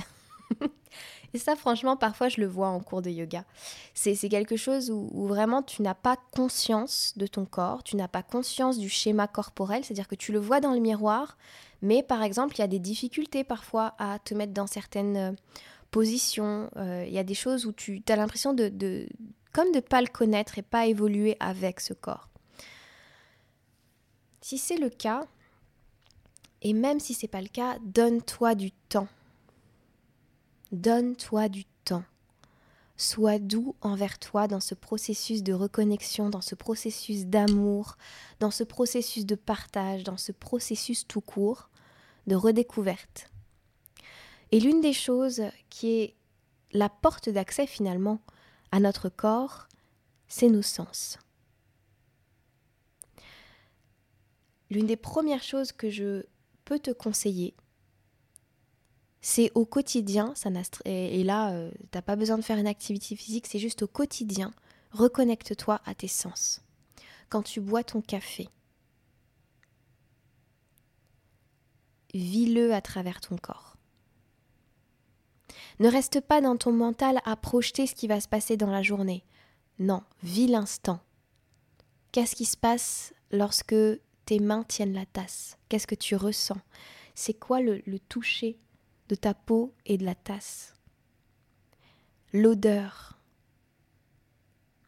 et 1.33 1.37
ça, 1.37 1.55
franchement, 1.55 1.95
parfois, 1.95 2.29
je 2.29 2.41
le 2.41 2.47
vois 2.47 2.69
en 2.69 2.79
cours 2.79 3.01
de 3.01 3.09
yoga. 3.09 3.45
C'est 3.93 4.15
quelque 4.29 4.57
chose 4.57 4.89
où, 4.89 5.27
vraiment 5.27 5.61
tu 5.61 5.83
n'as 5.83 5.93
pas 5.93 6.17
conscience 6.31 7.13
de 7.17 7.27
ton 7.27 7.45
corps, 7.45 7.83
tu 7.83 7.95
n'as 7.95 8.07
pas 8.07 8.23
conscience 8.23 8.77
du 8.77 8.89
schéma 8.89 9.27
corporel, 9.27 9.83
c'est-à-dire 9.83 10.07
que 10.07 10.15
tu 10.15 10.31
le 10.31 10.39
vois 10.39 10.59
dans 10.59 10.73
le 10.73 10.79
miroir, 10.79 11.37
mais 11.81 12.01
par 12.01 12.23
exemple, 12.23 12.55
il 12.57 12.59
y 12.59 12.63
a 12.63 12.67
des 12.67 12.79
difficultés 12.79 13.43
parfois 13.43 13.93
à 13.99 14.17
te 14.19 14.33
mettre 14.33 14.53
dans 14.53 14.67
certaines 14.67 15.17
euh, 15.17 15.31
positions. 15.91 16.69
Euh, 16.77 17.05
il 17.07 17.13
y 17.13 17.19
a 17.19 17.23
des 17.23 17.35
choses 17.35 17.65
où 17.65 17.73
tu 17.73 18.01
as 18.07 18.15
l'impression 18.15 18.53
de, 18.53 18.69
de, 18.69 19.07
comme 19.51 19.71
de 19.71 19.81
pas 19.81 20.01
le 20.01 20.07
connaître 20.07 20.57
et 20.57 20.63
pas 20.63 20.87
évoluer 20.87 21.37
avec 21.39 21.79
ce 21.79 21.93
corps. 21.93 22.29
Si 24.43 24.57
c'est 24.57 24.75
le 24.75 24.89
cas, 24.89 25.25
et 26.61 26.73
même 26.73 26.99
si 26.99 27.13
c'est 27.13 27.29
pas 27.29 27.41
le 27.41 27.47
cas, 27.47 27.77
donne-toi 27.81 28.55
du 28.55 28.73
temps. 28.73 29.07
Donne-toi 30.73 31.47
du 31.47 31.63
temps. 31.85 32.03
Sois 32.97 33.39
doux 33.39 33.73
envers 33.79 34.19
toi 34.19 34.49
dans 34.49 34.59
ce 34.59 34.75
processus 34.75 35.43
de 35.43 35.53
reconnexion, 35.53 36.29
dans 36.29 36.41
ce 36.41 36.55
processus 36.55 37.25
d'amour, 37.25 37.95
dans 38.41 38.51
ce 38.51 38.65
processus 38.65 39.25
de 39.25 39.35
partage, 39.35 40.03
dans 40.03 40.17
ce 40.17 40.33
processus 40.33 41.07
tout 41.07 41.21
court 41.21 41.69
de 42.27 42.35
redécouverte. 42.35 43.31
Et 44.51 44.59
l'une 44.59 44.81
des 44.81 44.91
choses 44.91 45.43
qui 45.69 46.01
est 46.01 46.15
la 46.73 46.89
porte 46.89 47.29
d'accès 47.29 47.65
finalement 47.65 48.19
à 48.73 48.81
notre 48.81 49.07
corps, 49.07 49.69
c'est 50.27 50.49
nos 50.49 50.61
sens. 50.61 51.17
L'une 54.73 54.87
des 54.87 54.97
premières 54.97 55.43
choses 55.43 55.71
que 55.71 55.91
je 55.91 56.23
peux 56.65 56.79
te 56.79 56.89
conseiller, 56.89 57.53
c'est 59.21 59.51
au 59.53 59.65
quotidien, 59.65 60.33
et 60.85 61.23
là, 61.23 61.53
euh, 61.53 61.69
t'as 61.91 62.01
pas 62.01 62.15
besoin 62.15 62.39
de 62.39 62.43
faire 62.43 62.57
une 62.57 62.65
activité 62.65 63.15
physique, 63.15 63.45
c'est 63.45 63.59
juste 63.59 63.83
au 63.83 63.87
quotidien, 63.87 64.51
reconnecte-toi 64.89 65.79
à 65.85 65.93
tes 65.93 66.07
sens. 66.07 66.61
Quand 67.29 67.43
tu 67.43 67.61
bois 67.61 67.83
ton 67.83 68.01
café, 68.01 68.49
vis-le 72.15 72.73
à 72.73 72.81
travers 72.81 73.21
ton 73.21 73.37
corps. 73.37 73.77
Ne 75.79 75.87
reste 75.87 76.19
pas 76.19 76.41
dans 76.41 76.57
ton 76.57 76.71
mental 76.71 77.19
à 77.25 77.35
projeter 77.35 77.85
ce 77.85 77.93
qui 77.93 78.07
va 78.07 78.19
se 78.19 78.27
passer 78.27 78.57
dans 78.57 78.71
la 78.71 78.81
journée. 78.81 79.23
Non, 79.77 80.01
vis 80.23 80.47
l'instant. 80.47 80.99
Qu'est-ce 82.11 82.35
qui 82.35 82.45
se 82.45 82.57
passe 82.57 83.13
lorsque 83.29 83.75
tes 84.25 84.39
mains 84.39 84.63
tiennent 84.63 84.93
la 84.93 85.05
tasse. 85.05 85.57
Qu'est-ce 85.69 85.87
que 85.87 85.95
tu 85.95 86.15
ressens? 86.15 86.59
C'est 87.15 87.33
quoi 87.33 87.61
le, 87.61 87.81
toucher 87.99 88.57
de 89.09 89.15
ta 89.15 89.33
peau 89.33 89.73
et 89.85 89.97
de 89.97 90.05
la 90.05 90.15
tasse? 90.15 90.75
L'odeur. 92.31 93.19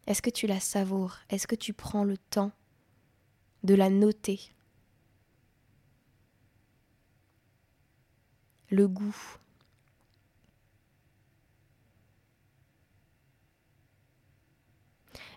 Est-ce 0.07 0.21
que 0.21 0.29
tu 0.29 0.47
la 0.47 0.59
savoures? 0.59 1.17
Est-ce 1.29 1.47
que 1.47 1.55
tu 1.55 1.73
prends 1.73 2.03
le 2.03 2.17
temps 2.17 2.51
de 3.63 3.73
la 3.73 3.89
noter? 3.89 4.39
Le 8.69 8.87
goût. 8.87 9.15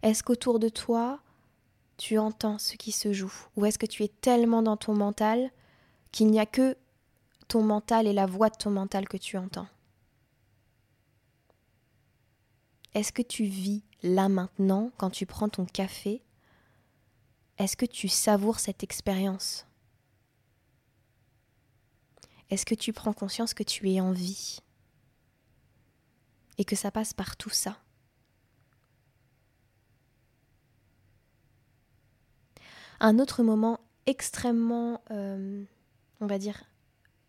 Est-ce 0.02 0.22
qu'autour 0.22 0.58
de 0.58 0.68
toi, 0.68 1.20
tu 1.98 2.16
entends 2.16 2.58
ce 2.58 2.76
qui 2.76 2.92
se 2.92 3.12
joue? 3.12 3.32
Ou 3.56 3.66
est-ce 3.66 3.78
que 3.78 3.86
tu 3.86 4.04
es 4.04 4.08
tellement 4.08 4.62
dans 4.62 4.78
ton 4.78 4.94
mental 4.94 5.50
qu'il 6.12 6.28
n'y 6.28 6.40
a 6.40 6.46
que 6.46 6.78
ton 7.48 7.62
mental 7.62 8.06
et 8.06 8.12
la 8.12 8.24
voix 8.24 8.48
de 8.48 8.56
ton 8.56 8.70
mental 8.70 9.06
que 9.06 9.18
tu 9.18 9.36
entends? 9.36 9.68
Est-ce 12.94 13.12
que 13.12 13.22
tu 13.22 13.44
vis 13.44 13.82
là 14.02 14.28
maintenant 14.28 14.90
quand 14.96 15.10
tu 15.10 15.26
prends 15.26 15.48
ton 15.48 15.66
café? 15.66 16.22
Est-ce 17.58 17.76
que 17.76 17.86
tu 17.86 18.08
savoures 18.08 18.60
cette 18.60 18.82
expérience? 18.82 19.66
Est-ce 22.50 22.64
que 22.64 22.76
tu 22.76 22.92
prends 22.92 23.12
conscience 23.12 23.52
que 23.52 23.64
tu 23.64 23.90
es 23.90 24.00
en 24.00 24.12
vie? 24.12 24.60
Et 26.56 26.64
que 26.64 26.76
ça 26.76 26.90
passe 26.90 27.12
par 27.12 27.36
tout 27.36 27.50
ça? 27.50 27.76
Un 33.00 33.18
autre 33.18 33.42
moment 33.42 33.80
extrêmement, 34.06 35.00
euh, 35.10 35.64
on 36.20 36.26
va 36.26 36.38
dire, 36.38 36.62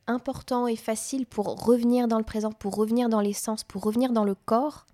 important 0.07 0.67
et 0.67 0.75
facile 0.75 1.25
pour 1.25 1.63
revenir 1.63 2.07
dans 2.07 2.17
le 2.17 2.23
présent, 2.23 2.51
pour 2.51 2.75
revenir 2.75 3.09
dans 3.09 3.21
l'essence, 3.21 3.63
pour 3.63 3.83
revenir 3.83 4.11
dans 4.11 4.23
le 4.23 4.35
corps, 4.35 4.87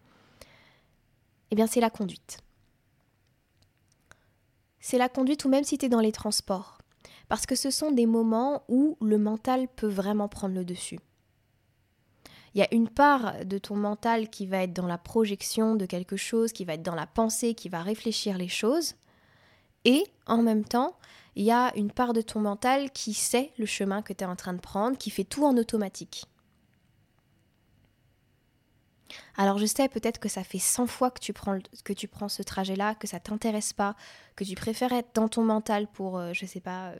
eh 1.51 1.55
bien 1.55 1.67
c'est 1.67 1.79
la 1.79 1.89
conduite. 1.89 2.39
C'est 4.79 4.97
la 4.97 5.09
conduite 5.09 5.45
ou 5.45 5.49
même 5.49 5.63
si 5.63 5.77
tu 5.77 5.85
es 5.85 5.89
dans 5.89 6.01
les 6.01 6.11
transports 6.11 6.77
parce 7.27 7.45
que 7.45 7.55
ce 7.55 7.71
sont 7.71 7.91
des 7.91 8.05
moments 8.05 8.63
où 8.67 8.97
le 9.01 9.17
mental 9.17 9.67
peut 9.67 9.87
vraiment 9.87 10.27
prendre 10.27 10.55
le 10.55 10.65
dessus. 10.65 10.99
Il 12.53 12.59
y 12.59 12.61
a 12.61 12.73
une 12.73 12.87
part 12.87 13.43
de 13.43 13.57
ton 13.57 13.75
mental 13.75 14.29
qui 14.29 14.45
va 14.45 14.63
être 14.63 14.73
dans 14.73 14.87
la 14.87 14.97
projection 14.97 15.75
de 15.75 15.85
quelque 15.85 16.15
chose, 16.15 16.53
qui 16.53 16.63
va 16.63 16.75
être 16.75 16.83
dans 16.83 16.95
la 16.95 17.07
pensée, 17.07 17.53
qui 17.53 17.67
va 17.67 17.81
réfléchir 17.81 18.37
les 18.37 18.47
choses, 18.47 18.95
et 19.85 20.03
en 20.25 20.41
même 20.41 20.65
temps, 20.65 20.97
il 21.35 21.43
y 21.43 21.51
a 21.51 21.75
une 21.75 21.91
part 21.91 22.13
de 22.13 22.21
ton 22.21 22.39
mental 22.39 22.91
qui 22.91 23.13
sait 23.13 23.51
le 23.57 23.65
chemin 23.65 24.01
que 24.01 24.13
tu 24.13 24.23
es 24.23 24.27
en 24.27 24.35
train 24.35 24.53
de 24.53 24.59
prendre, 24.59 24.97
qui 24.97 25.09
fait 25.09 25.23
tout 25.23 25.45
en 25.45 25.57
automatique. 25.57 26.25
Alors 29.37 29.57
je 29.57 29.65
sais 29.65 29.87
peut-être 29.89 30.19
que 30.19 30.29
ça 30.29 30.43
fait 30.43 30.59
100 30.59 30.87
fois 30.87 31.11
que 31.11 31.19
tu 31.19 31.33
prends, 31.33 32.29
ce 32.29 32.41
trajet-là, 32.41 32.95
que 32.95 33.07
ça 33.07 33.19
t'intéresse 33.19 33.73
pas, 33.73 33.95
que 34.35 34.43
tu 34.43 34.55
préfères 34.55 34.93
être 34.93 35.13
dans 35.13 35.27
ton 35.27 35.43
mental 35.43 35.87
pour, 35.87 36.19
je 36.19 36.23
euh, 36.23 36.33
je 36.33 36.45
sais 36.45 36.61
pas, 36.61 36.89
euh, 36.89 36.99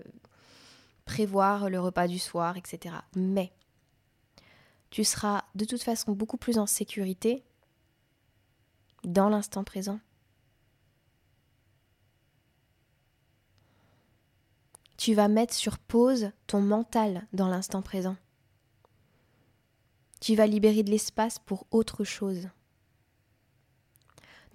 prévoir 1.06 1.70
le 1.70 1.80
repas 1.80 2.08
du 2.08 2.20
soir, 2.20 2.58
etc. 2.58 2.96
Mais 3.16 3.52
tu 4.90 5.04
seras 5.04 5.44
de 5.56 5.66
toute 5.66 5.84
façon 5.84 6.12
beaucoup 6.12 6.38
plus 6.38 6.58
en 6.58 6.66
sécurité 6.66 7.44
dans 9.04 9.30
l'instant 9.30 9.64
présent. 9.64 10.00
Tu 15.06 15.14
vas 15.14 15.28
mettre 15.28 15.54
sur 15.54 15.78
pause 15.78 16.32
ton 16.48 16.62
mental 16.62 17.28
dans 17.32 17.48
l'instant 17.48 17.84
présent. 17.84 18.16
Tu 20.20 20.34
vas 20.34 20.48
libérer 20.48 20.82
de 20.82 20.90
l'espace 20.90 21.38
pour 21.38 21.68
autre 21.70 22.04
chose. 22.04 22.50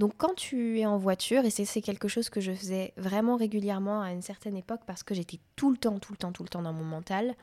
Donc 0.01 0.15
quand 0.17 0.35
tu 0.35 0.81
es 0.81 0.87
en 0.87 0.99
voiture, 0.99 1.45
et 1.45 1.51
c'est 1.51 1.83
quelque 1.83 2.09
chose 2.09 2.31
que 2.31 2.41
je 2.41 2.51
faisais 2.51 2.93
vraiment 2.97 3.37
régulièrement 3.37 4.03
à 4.03 4.11
une 4.11 4.23
certaine 4.23 4.57
époque 4.57 4.81
parce 4.89 5.05
que 5.05 5.15
j'étais 5.15 5.39
tout 5.55 5.71
le 5.71 5.77
temps, 5.77 6.01
tout 6.01 6.13
le 6.13 6.19
temps, 6.19 6.33
tout 6.33 6.43
le 6.43 6.49
temps 6.49 6.63
dans 6.63 6.73
mon 6.73 6.83
mental, 6.83 7.37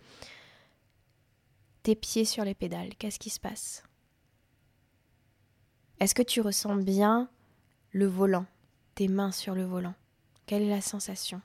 tes 1.84 1.96
pieds 1.96 2.26
sur 2.26 2.44
les 2.44 2.56
pédales, 2.56 2.94
qu'est-ce 2.96 3.20
qui 3.20 3.30
se 3.30 3.40
passe? 3.40 3.84
Est-ce 6.02 6.14
que 6.14 6.24
tu 6.24 6.42
ressens 6.42 6.76
bien 6.76 7.30
le 7.92 8.06
volant, 8.06 8.48
tes 8.96 9.08
mains 9.08 9.32
sur 9.32 9.56
le 9.56 9.64
volant? 9.64 9.96
Quelle 10.46 10.64
est 10.64 10.70
la 10.70 10.82
sensation? 10.82 11.42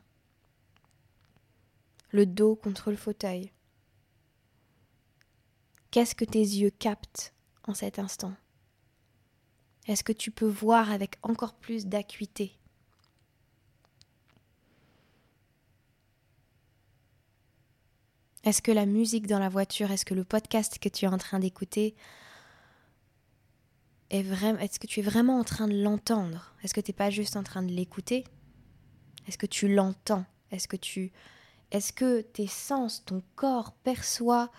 Le 2.13 2.27
dos 2.27 2.55
contre 2.57 2.91
le 2.91 2.97
fauteuil. 2.97 3.53
Qu'est-ce 5.91 6.15
que 6.15 6.25
tes 6.25 6.39
yeux 6.39 6.71
captent 6.71 7.35
en 7.65 7.75
cet 7.75 7.99
instant? 7.99 8.35
Est-ce 9.87 10.05
que 10.05 10.13
tu 10.13 10.31
peux 10.31 10.47
voir 10.47 10.93
avec 10.93 11.17
encore 11.23 11.55
plus 11.55 11.87
d'acuité? 11.87 12.59
Est-ce 18.45 18.63
que 18.63 18.73
la 18.73 18.87
musique 18.87 19.27
dans 19.27 19.39
la 19.39 19.49
voiture, 19.49 19.91
est-ce 19.91 20.05
que 20.05 20.15
le 20.15 20.25
podcast 20.25 20.79
que 20.79 20.89
tu 20.89 21.05
es 21.05 21.09
en 21.09 21.19
train 21.19 21.39
d'écouter 21.39 21.95
est-ce 24.13 24.79
que 24.79 24.87
tu 24.87 25.01
es 25.01 25.03
vraiment 25.03 25.39
en 25.39 25.45
train 25.45 25.67
de 25.67 25.83
l'entendre? 25.83 26.55
Est-ce 26.63 26.75
que 26.75 26.83
tu 26.83 26.91
n'es 26.91 26.97
pas 26.97 27.09
juste 27.09 27.35
en 27.35 27.43
train 27.43 27.63
de 27.63 27.73
l'écouter? 27.73 28.25
Est-ce 29.27 29.39
que 29.39 29.47
tu 29.47 29.75
l'entends? 29.75 30.27
Est-ce 30.51 30.69
que 30.69 30.77
tu 30.77 31.13
est-ce 31.73 31.93
que 31.93 32.21
tes 32.21 32.47
sens, 32.47 33.05
ton 33.05 33.23
corps 33.35 33.73
perçoit 33.83 34.51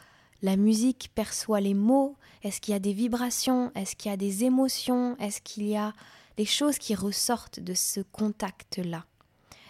la 0.44 0.58
musique 0.58 1.10
perçoit 1.16 1.62
les 1.62 1.74
mots? 1.74 2.18
Est-ce 2.44 2.60
qu'il 2.60 2.74
y 2.74 2.76
a 2.76 2.80
des 2.80 2.92
vibrations? 2.92 3.72
Est-ce 3.76 3.96
qu'il 3.96 4.12
y 4.12 4.14
a 4.14 4.18
des 4.18 4.44
émotions? 4.44 5.18
Est-ce 5.18 5.40
qu'il 5.42 5.66
y 5.66 5.78
a 5.78 5.94
des 6.36 6.46
choses 6.46 6.78
qui 6.78 6.96
ressortent 6.96 7.62
de 7.62 7.74
ce 7.74 8.02
contact-là? 8.02 9.06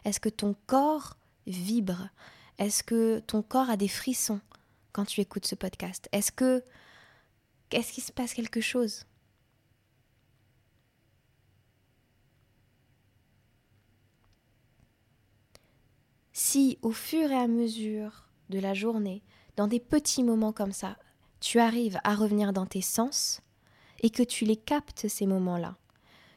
Est-ce 0.03 0.19
que 0.19 0.29
ton 0.29 0.55
corps 0.65 1.15
vibre? 1.45 2.09
Est-ce 2.57 2.81
que 2.81 3.19
ton 3.19 3.43
corps 3.43 3.69
a 3.69 3.77
des 3.77 3.87
frissons 3.87 4.41
quand 4.93 5.05
tu 5.05 5.21
écoutes 5.21 5.45
ce 5.45 5.55
podcast? 5.55 6.09
Est-ce 6.11 6.31
que... 6.31 6.63
Est-ce 7.69 7.93
qu'il 7.93 8.03
se 8.03 8.11
passe 8.11 8.33
quelque 8.33 8.61
chose? 8.61 9.05
Si 16.53 16.77
au 16.83 16.91
fur 16.91 17.31
et 17.31 17.35
à 17.35 17.47
mesure 17.47 18.27
de 18.49 18.59
la 18.59 18.75
journée, 18.75 19.23
dans 19.55 19.65
des 19.65 19.79
petits 19.79 20.23
moments 20.23 20.51
comme 20.53 20.71
ça, 20.71 20.97
tu 21.39 21.59
arrives 21.59 21.97
à 22.03 22.13
revenir 22.13 22.53
dans 22.53 22.67
tes 22.67 22.83
sens 22.83 23.41
et 24.01 24.11
que 24.11 24.21
tu 24.21 24.45
les 24.45 24.55
captes 24.55 25.07
ces 25.07 25.25
moments-là, 25.25 25.77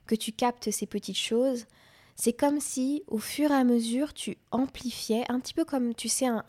que 0.07 0.15
tu 0.15 0.33
captes 0.33 0.71
ces 0.71 0.87
petites 0.87 1.19
choses, 1.19 1.67
c'est 2.15 2.33
comme 2.33 2.61
si 2.61 3.05
au 3.09 3.19
fur 3.19 3.51
et 3.51 3.57
à 3.57 3.65
mesure 3.65 4.15
tu 4.15 4.39
amplifiais 4.53 5.31
un 5.31 5.39
petit 5.39 5.53
peu 5.53 5.67
comme 5.67 5.95
tu 5.95 6.09
sais 6.09 6.29
un, 6.29 6.45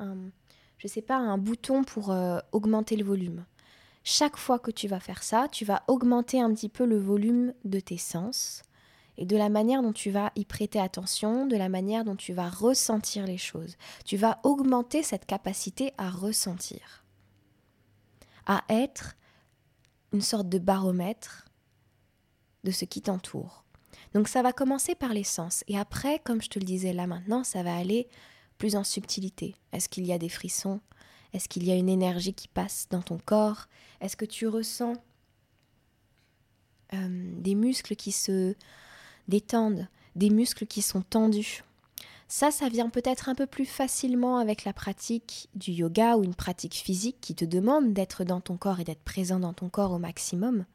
je 0.77 0.87
sais 0.87 1.01
pas 1.01 1.17
un 1.17 1.37
bouton 1.37 1.83
pour 1.83 2.11
euh, 2.11 2.39
augmenter 2.53 2.95
le 2.95 3.03
volume. 3.03 3.43
Chaque 4.05 4.37
fois 4.37 4.59
que 4.59 4.71
tu 4.71 4.87
vas 4.87 5.01
faire 5.01 5.23
ça, 5.23 5.49
tu 5.51 5.65
vas 5.65 5.83
augmenter 5.89 6.39
un 6.39 6.53
petit 6.53 6.69
peu 6.69 6.85
le 6.85 6.97
volume 6.97 7.53
de 7.65 7.81
tes 7.81 7.97
sens 7.97 8.61
et 9.17 9.25
de 9.25 9.35
la 9.35 9.49
manière 9.49 9.81
dont 9.81 9.93
tu 9.93 10.11
vas 10.11 10.31
y 10.35 10.45
prêter 10.45 10.79
attention, 10.79 11.45
de 11.45 11.55
la 11.55 11.69
manière 11.69 12.03
dont 12.03 12.15
tu 12.15 12.33
vas 12.33 12.49
ressentir 12.49 13.25
les 13.25 13.37
choses. 13.37 13.77
Tu 14.05 14.17
vas 14.17 14.39
augmenter 14.43 15.03
cette 15.03 15.25
capacité 15.25 15.93
à 15.97 16.09
ressentir, 16.09 17.05
à 18.45 18.63
être 18.69 19.15
une 20.13 20.21
sorte 20.21 20.49
de 20.49 20.59
baromètre 20.59 21.47
de 22.63 22.71
ce 22.71 22.85
qui 22.85 23.01
t'entoure. 23.01 23.63
Donc 24.13 24.27
ça 24.27 24.41
va 24.41 24.53
commencer 24.53 24.95
par 24.95 25.13
les 25.13 25.23
sens 25.23 25.63
et 25.67 25.77
après, 25.77 26.19
comme 26.19 26.41
je 26.41 26.49
te 26.49 26.59
le 26.59 26.65
disais 26.65 26.93
là 26.93 27.07
maintenant, 27.07 27.43
ça 27.43 27.63
va 27.63 27.75
aller 27.75 28.07
plus 28.57 28.75
en 28.75 28.83
subtilité. 28.83 29.55
Est-ce 29.71 29.89
qu'il 29.89 30.05
y 30.05 30.13
a 30.13 30.17
des 30.17 30.29
frissons? 30.29 30.79
Est-ce 31.33 31.49
qu'il 31.49 31.65
y 31.65 31.71
a 31.71 31.75
une 31.75 31.89
énergie 31.89 32.33
qui 32.33 32.47
passe 32.47 32.87
dans 32.89 33.01
ton 33.01 33.17
corps? 33.17 33.67
Est-ce 34.01 34.15
que 34.15 34.25
tu 34.25 34.47
ressens 34.47 34.93
euh, 36.93 37.31
des 37.37 37.55
muscles 37.55 37.95
qui 37.95 38.11
se 38.11 38.55
détendent, 39.27 39.87
des 40.15 40.29
muscles 40.29 40.65
qui 40.65 40.81
sont 40.81 41.01
tendus. 41.01 41.63
Ça, 42.27 42.51
ça 42.51 42.67
vient 42.67 42.89
peut-être 42.89 43.29
un 43.29 43.35
peu 43.35 43.45
plus 43.45 43.65
facilement 43.65 44.37
avec 44.37 44.65
la 44.65 44.73
pratique 44.73 45.47
du 45.55 45.71
yoga 45.71 46.17
ou 46.17 46.23
une 46.23 46.35
pratique 46.35 46.75
physique 46.75 47.17
qui 47.21 47.35
te 47.35 47.45
demande 47.45 47.93
d'être 47.93 48.25
dans 48.25 48.41
ton 48.41 48.57
corps 48.57 48.79
et 48.81 48.83
d'être 48.83 49.03
présent 49.03 49.39
dans 49.39 49.53
ton 49.53 49.69
corps 49.69 49.93
au 49.93 49.99
maximum. 49.99 50.65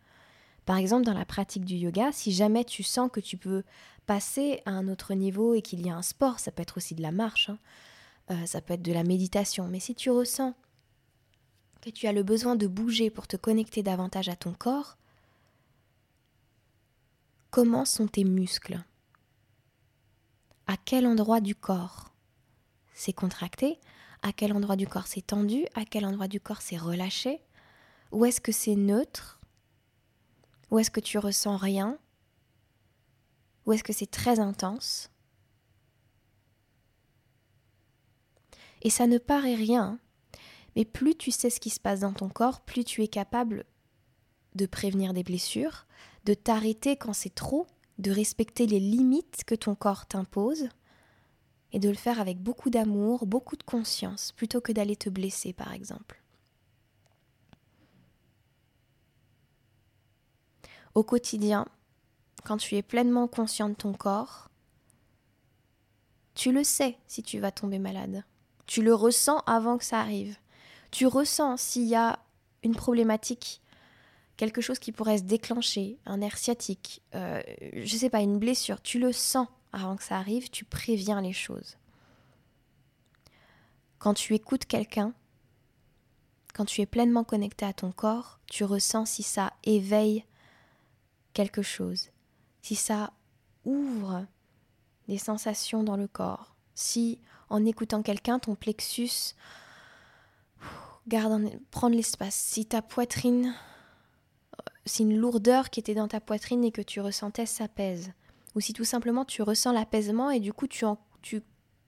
Par 0.65 0.77
exemple, 0.77 1.05
dans 1.05 1.13
la 1.13 1.25
pratique 1.25 1.65
du 1.65 1.75
yoga, 1.75 2.11
si 2.13 2.33
jamais 2.33 2.65
tu 2.65 2.83
sens 2.83 3.11
que 3.13 3.21
tu 3.21 3.37
peux 3.37 3.65
passer 4.07 4.63
à 4.65 4.71
un 4.71 4.89
autre 4.89 5.13
niveau 5.15 5.55
et 5.55 5.63
qu'il 5.63 5.85
y 5.85 5.91
a 5.91 5.97
un 5.97 6.03
sport, 6.03 6.39
ça 6.39 6.53
peut 6.53 6.63
être 6.63 6.79
aussi 6.79 6.95
de 6.95 7.03
la 7.03 7.13
marche, 7.13 7.51
hein, 7.51 7.59
euh, 8.31 8.47
ça 8.47 8.61
peut 8.61 8.75
être 8.75 8.83
de 8.83 8.93
la 8.93 9.05
méditation, 9.05 9.69
mais 9.69 9.81
si 9.81 9.95
tu 9.95 10.11
ressens 10.11 10.55
que 11.83 11.91
tu 11.91 12.07
as 12.07 12.13
le 12.13 12.23
besoin 12.23 12.57
de 12.57 12.67
bouger 12.67 13.11
pour 13.11 13.27
te 13.27 13.37
connecter 13.37 13.83
davantage 13.83 14.29
à 14.29 14.37
ton 14.37 14.53
corps, 14.53 14.97
Comment 17.53 17.85
sont 17.85 18.07
tes 18.07 18.25
muscles? 18.25 18.83
À 20.67 20.79
quel 20.79 21.07
endroit 21.07 21.43
du 21.43 21.55
corps 21.55 22.15
c'est 22.95 23.13
contracté? 23.13 23.79
À 24.23 24.33
quel 24.33 24.55
endroit 24.55 24.77
du 24.77 24.87
corps 24.87 25.07
c'est 25.07 25.27
tendu? 25.27 25.67
À 25.75 25.85
quel 25.85 26.07
endroit 26.07 26.29
du 26.29 26.41
corps 26.41 26.63
c'est 26.63 26.79
relâché? 26.79 27.43
Ou 28.11 28.25
est-ce 28.25 28.41
que 28.41 28.53
c'est 28.53 28.75
neutre? 28.75 29.39
Ou 30.71 30.79
est-ce 30.79 30.91
que 30.91 31.01
tu 31.01 31.19
ressens 31.19 31.59
rien? 31.59 31.99
Ou 33.67 33.75
est-ce 33.75 33.85
que 33.85 33.93
c'est 33.93 34.11
très 34.11 34.41
intense? 34.41 35.11
Et 38.81 38.89
ça 38.89 39.07
ne 39.07 39.19
paraît 39.19 39.57
rien, 39.57 39.99
mais 40.75 40.87
plus 40.87 41.17
tu 41.17 41.31
sais 41.31 41.51
ce 41.51 41.61
qui 41.61 41.69
se 41.69 41.81
passe 41.81 42.01
dans 42.01 42.15
ton 42.15 42.31
corps, 42.31 42.63
plus 42.63 42.83
tu 42.83 43.03
es 43.03 43.09
capable 43.09 43.67
de 44.55 44.65
prévenir 44.65 45.13
des 45.13 45.23
blessures, 45.23 45.87
de 46.25 46.35
t'arrêter 46.35 46.97
quand 46.97 47.13
c'est 47.13 47.35
trop, 47.35 47.67
de 47.99 48.11
respecter 48.11 48.67
les 48.67 48.81
limites 48.81 49.45
que 49.45 49.55
ton 49.55 49.75
corps 49.75 50.07
t'impose 50.07 50.69
et 51.73 51.79
de 51.79 51.89
le 51.89 51.95
faire 51.95 52.21
avec 52.21 52.39
beaucoup 52.39 52.71
d'amour, 52.71 53.27
beaucoup 53.27 53.57
de 53.57 53.63
conscience, 53.63 54.33
plutôt 54.33 54.61
que 54.61 54.73
d'aller 54.73 54.97
te 54.97 55.09
blesser 55.09 55.53
par 55.53 55.73
exemple. 55.73 56.23
Au 60.95 61.03
quotidien, 61.03 61.67
quand 62.45 62.59
tu 62.59 62.77
es 62.77 62.83
pleinement 62.83 63.27
conscient 63.27 63.71
de 63.71 63.75
ton 63.75 63.95
corps, 63.95 64.51
tu 66.35 66.53
le 66.53 66.65
sais 66.65 66.99
si 67.07 67.23
tu 67.23 67.39
vas 67.39 67.51
tomber 67.51 67.79
malade. 67.79 68.25
Tu 68.67 68.83
le 68.83 68.95
ressens 68.95 69.39
avant 69.47 69.79
que 69.79 69.85
ça 69.85 70.01
arrive. 70.01 70.37
Tu 70.91 71.07
ressens 71.07 71.57
s'il 71.57 71.85
y 71.85 71.95
a 71.95 72.19
une 72.63 72.75
problématique 72.75 73.62
quelque 74.37 74.61
chose 74.61 74.79
qui 74.79 74.93
pourrait 74.93 75.19
se 75.19 75.23
déclencher, 75.23 75.99
un 76.07 76.19
nerf 76.19 76.37
sciatique, 76.37 77.03
euh, 77.15 77.43
je 77.75 77.97
sais 77.97 78.11
pas, 78.11 78.21
une 78.21 78.39
blessure, 78.39 78.81
tu 78.81 78.99
le 78.99 79.13
sens 79.13 79.47
avant 79.73 79.97
que 79.97 80.03
ça 80.03 80.17
arrive, 80.17 80.51
tu 80.51 80.65
préviens 80.65 81.21
les 81.21 81.33
choses. 81.33 81.77
Quand 83.99 84.15
tu 84.15 84.35
écoutes 84.35 84.67
quelqu'un, 84.67 85.15
quand 86.55 86.65
tu 86.65 86.81
es 86.81 86.87
pleinement 86.87 87.25
connecté 87.25 87.65
à 87.65 87.73
ton 87.73 87.93
corps, 87.93 88.41
tu 88.47 88.65
ressens 88.65 89.07
si 89.07 89.23
ça 89.23 89.53
éveille 89.65 90.25
quelque 91.33 91.63
chose, 91.63 92.11
si 92.61 92.75
ça 92.75 93.13
ouvre 93.65 94.27
des 95.09 95.19
sensations 95.19 95.83
dans 95.83 95.97
le 95.97 96.09
corps, 96.09 96.55
si 96.75 97.21
en 97.49 97.65
écoutant 97.65 98.03
quelqu'un, 98.03 98.39
ton 98.39 98.55
plexus 98.55 99.35
garde 101.09 101.51
prend 101.71 101.91
de 101.91 101.97
l'espace, 101.97 102.35
si 102.35 102.67
ta 102.67 102.83
poitrine 102.83 103.55
si 104.85 105.03
une 105.03 105.17
lourdeur 105.17 105.71
qui 105.71 105.81
était 105.81 105.95
dans 105.95 106.09
ta 106.09 106.21
poitrine 106.21 106.65
et 106.65 106.73
que 106.73 106.83
tu 106.83 107.01
ressentais 107.01 107.47
s'apaise, 107.47 108.13
ou 108.55 108.61
si 108.61 108.73
tout 108.73 108.85
simplement 108.85 109.25
tu 109.25 109.43
ressens 109.43 109.73
l'apaisement 109.73 110.31
et 110.31 110.41
du 110.41 110.53
coup 110.53 110.67
tu, 110.67 110.85
tu 111.23 111.43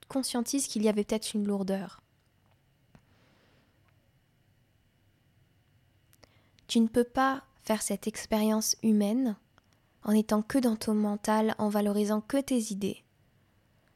conscientises 0.07 0.67
qu'il 0.67 0.83
y 0.83 0.89
avait 0.89 1.03
peut-être 1.03 1.33
une 1.33 1.47
lourdeur. 1.47 2.01
Tu 6.67 6.79
ne 6.79 6.87
peux 6.87 7.03
pas 7.03 7.43
faire 7.61 7.81
cette 7.81 8.07
expérience 8.07 8.75
humaine 8.81 9.35
en 10.03 10.11
étant 10.11 10.41
que 10.41 10.57
dans 10.57 10.75
ton 10.75 10.93
mental, 10.93 11.55
en 11.57 11.69
valorisant 11.69 12.21
que 12.21 12.37
tes 12.37 12.71
idées, 12.71 13.03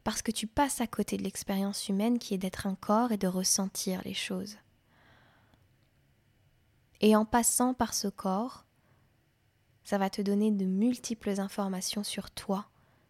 parce 0.03 0.21
que 0.21 0.31
tu 0.31 0.47
passes 0.47 0.81
à 0.81 0.87
côté 0.87 1.17
de 1.17 1.23
l'expérience 1.23 1.87
humaine 1.87 2.19
qui 2.19 2.33
est 2.33 2.39
d'être 2.39 2.67
un 2.67 2.75
corps 2.75 3.11
et 3.11 3.17
de 3.17 3.27
ressentir 3.27 4.01
les 4.05 4.13
choses. 4.13 4.57
Et 7.01 7.15
en 7.15 7.25
passant 7.25 7.73
par 7.73 7.93
ce 7.93 8.07
corps, 8.07 8.65
ça 9.89 9.97
va 9.97 10.11
te 10.11 10.21
donner 10.21 10.51
de 10.51 10.65
multiples 10.65 11.39
informations 11.39 12.03
sur 12.03 12.29
toi, 12.29 12.67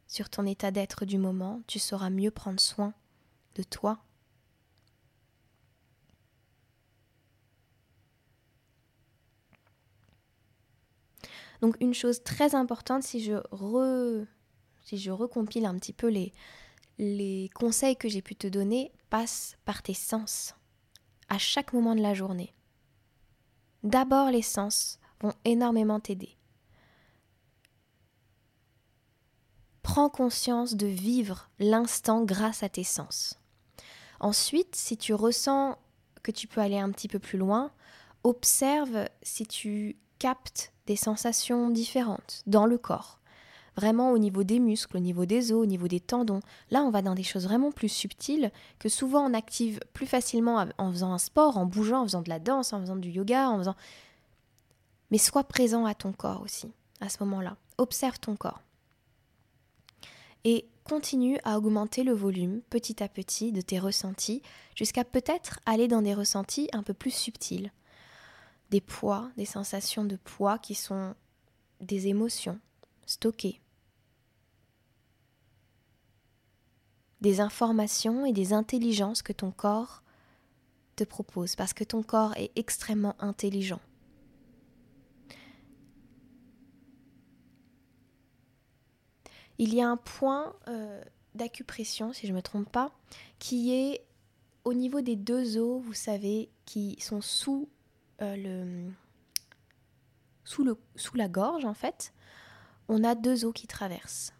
sur 0.07 0.29
ton 0.29 0.45
état 0.45 0.71
d'être 0.71 1.03
du 1.03 1.17
moment. 1.17 1.61
Tu 1.67 1.77
sauras 1.77 2.09
mieux 2.09 2.31
prendre 2.31 2.61
soin 2.61 2.93
de 3.55 3.63
toi. 3.63 3.99
Donc 11.59 11.75
une 11.81 11.93
chose 11.93 12.23
très 12.23 12.55
importante, 12.55 13.03
si 13.03 13.21
je, 13.21 13.35
si 14.83 14.97
je 14.97 15.11
recompile 15.11 15.65
un 15.65 15.77
petit 15.77 15.91
peu 15.91 16.07
les, 16.07 16.31
les 16.97 17.49
conseils 17.55 17.97
que 17.97 18.07
j'ai 18.07 18.21
pu 18.21 18.37
te 18.37 18.47
donner, 18.47 18.93
passe 19.09 19.57
par 19.65 19.83
tes 19.83 19.93
sens 19.93 20.55
à 21.27 21.37
chaque 21.37 21.73
moment 21.73 21.93
de 21.93 22.01
la 22.01 22.13
journée. 22.13 22.53
D'abord 23.83 24.31
les 24.31 24.41
sens 24.41 24.97
vont 25.19 25.33
énormément 25.43 25.99
t'aider. 25.99 26.38
Prends 29.89 30.09
conscience 30.09 30.75
de 30.75 30.85
vivre 30.85 31.49
l'instant 31.57 32.23
grâce 32.23 32.61
à 32.61 32.69
tes 32.69 32.83
sens. 32.83 33.39
Ensuite, 34.19 34.75
si 34.75 34.97
tu 34.97 35.15
ressens 35.15 35.79
que 36.21 36.29
tu 36.29 36.45
peux 36.45 36.61
aller 36.61 36.77
un 36.77 36.91
petit 36.91 37.07
peu 37.07 37.17
plus 37.17 37.39
loin, 37.39 37.71
observe 38.23 39.07
si 39.23 39.47
tu 39.47 39.97
captes 40.19 40.73
des 40.85 40.95
sensations 40.95 41.71
différentes 41.71 42.43
dans 42.45 42.67
le 42.67 42.77
corps. 42.77 43.19
Vraiment 43.77 44.11
au 44.11 44.19
niveau 44.19 44.43
des 44.43 44.59
muscles, 44.59 44.97
au 44.97 44.99
niveau 44.99 45.25
des 45.25 45.51
os, 45.51 45.63
au 45.63 45.65
niveau 45.65 45.87
des 45.87 45.99
tendons. 45.99 46.41
Là, 46.69 46.83
on 46.83 46.91
va 46.91 47.01
dans 47.01 47.15
des 47.15 47.23
choses 47.23 47.45
vraiment 47.45 47.71
plus 47.71 47.89
subtiles 47.89 48.51
que 48.77 48.89
souvent 48.89 49.27
on 49.27 49.33
active 49.33 49.79
plus 49.93 50.05
facilement 50.05 50.67
en 50.77 50.91
faisant 50.91 51.13
un 51.13 51.17
sport, 51.17 51.57
en 51.57 51.65
bougeant, 51.65 52.01
en 52.01 52.03
faisant 52.03 52.21
de 52.21 52.29
la 52.29 52.37
danse, 52.37 52.73
en 52.73 52.81
faisant 52.81 52.95
du 52.95 53.09
yoga, 53.09 53.49
en 53.49 53.57
faisant... 53.57 53.75
Mais 55.09 55.17
sois 55.17 55.45
présent 55.45 55.85
à 55.85 55.95
ton 55.95 56.11
corps 56.11 56.43
aussi, 56.43 56.71
à 57.01 57.09
ce 57.09 57.23
moment-là. 57.23 57.55
Observe 57.79 58.19
ton 58.19 58.35
corps 58.35 58.61
et 60.43 60.67
continue 60.83 61.37
à 61.43 61.57
augmenter 61.57 62.03
le 62.03 62.13
volume 62.13 62.61
petit 62.69 63.03
à 63.03 63.07
petit 63.07 63.51
de 63.51 63.61
tes 63.61 63.79
ressentis 63.79 64.41
jusqu'à 64.75 65.03
peut-être 65.03 65.59
aller 65.65 65.87
dans 65.87 66.01
des 66.01 66.13
ressentis 66.13 66.69
un 66.73 66.83
peu 66.83 66.93
plus 66.93 67.11
subtils. 67.11 67.71
Des 68.71 68.81
poids, 68.81 69.29
des 69.37 69.45
sensations 69.45 70.05
de 70.05 70.15
poids 70.15 70.57
qui 70.57 70.75
sont 70.75 71.15
des 71.81 72.07
émotions 72.07 72.59
stockées. 73.05 73.61
Des 77.21 77.41
informations 77.41 78.25
et 78.25 78.31
des 78.31 78.53
intelligences 78.53 79.21
que 79.21 79.33
ton 79.33 79.51
corps 79.51 80.03
te 80.95 81.03
propose 81.03 81.55
parce 81.55 81.73
que 81.73 81.83
ton 81.83 82.03
corps 82.03 82.35
est 82.37 82.51
extrêmement 82.55 83.15
intelligent. 83.19 83.81
Il 89.59 89.75
y 89.75 89.81
a 89.81 89.87
un 89.87 89.97
point 89.97 90.55
euh, 90.69 91.03
d'acupression, 91.35 92.13
si 92.13 92.25
je 92.25 92.31
ne 92.31 92.37
me 92.37 92.41
trompe 92.41 92.69
pas, 92.69 92.91
qui 93.37 93.73
est 93.73 94.05
au 94.63 94.73
niveau 94.73 95.01
des 95.01 95.17
deux 95.17 95.57
os, 95.57 95.83
vous 95.83 95.93
savez, 95.93 96.49
qui 96.65 96.97
sont 97.01 97.21
sous, 97.21 97.69
euh, 98.21 98.35
le, 98.35 98.91
sous, 100.45 100.63
le, 100.63 100.77
sous 100.95 101.15
la 101.17 101.27
gorge 101.27 101.65
en 101.65 101.73
fait. 101.73 102.13
On 102.87 103.03
a 103.03 103.15
deux 103.15 103.45
os 103.45 103.53
qui 103.53 103.67
traversent. 103.67 104.33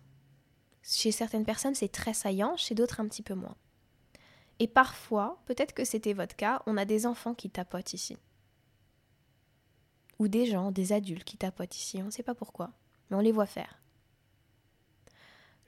Chez 0.82 1.12
certaines 1.12 1.46
personnes, 1.46 1.76
c'est 1.76 1.92
très 1.92 2.14
saillant, 2.14 2.56
chez 2.58 2.74
d'autres, 2.74 3.00
un 3.00 3.08
petit 3.08 3.22
peu 3.22 3.36
moins. 3.36 3.56
Et 4.60 4.68
parfois, 4.68 5.42
peut-être 5.46 5.74
que 5.74 5.86
c'était 5.86 6.14
votre 6.14 6.36
cas, 6.36 6.64
on 6.66 6.78
a 6.78 6.86
des 6.86 7.06
enfants 7.06 7.36
qui 7.36 7.50
tapotent 7.50 7.94
ici. 7.94 8.18
Ou 10.18 10.28
des 10.28 10.46
gens, 10.46 10.72
des 10.72 10.94
adultes 10.94 11.24
qui 11.26 11.38
tapotent 11.38 11.78
ici, 11.78 12.02
on 12.02 12.06
ne 12.06 12.12
sait 12.12 12.24
pas 12.24 12.36
pourquoi, 12.36 12.72
mais 13.10 13.18
on 13.18 13.22
les 13.22 13.32
voit 13.32 13.46
faire. 13.46 13.82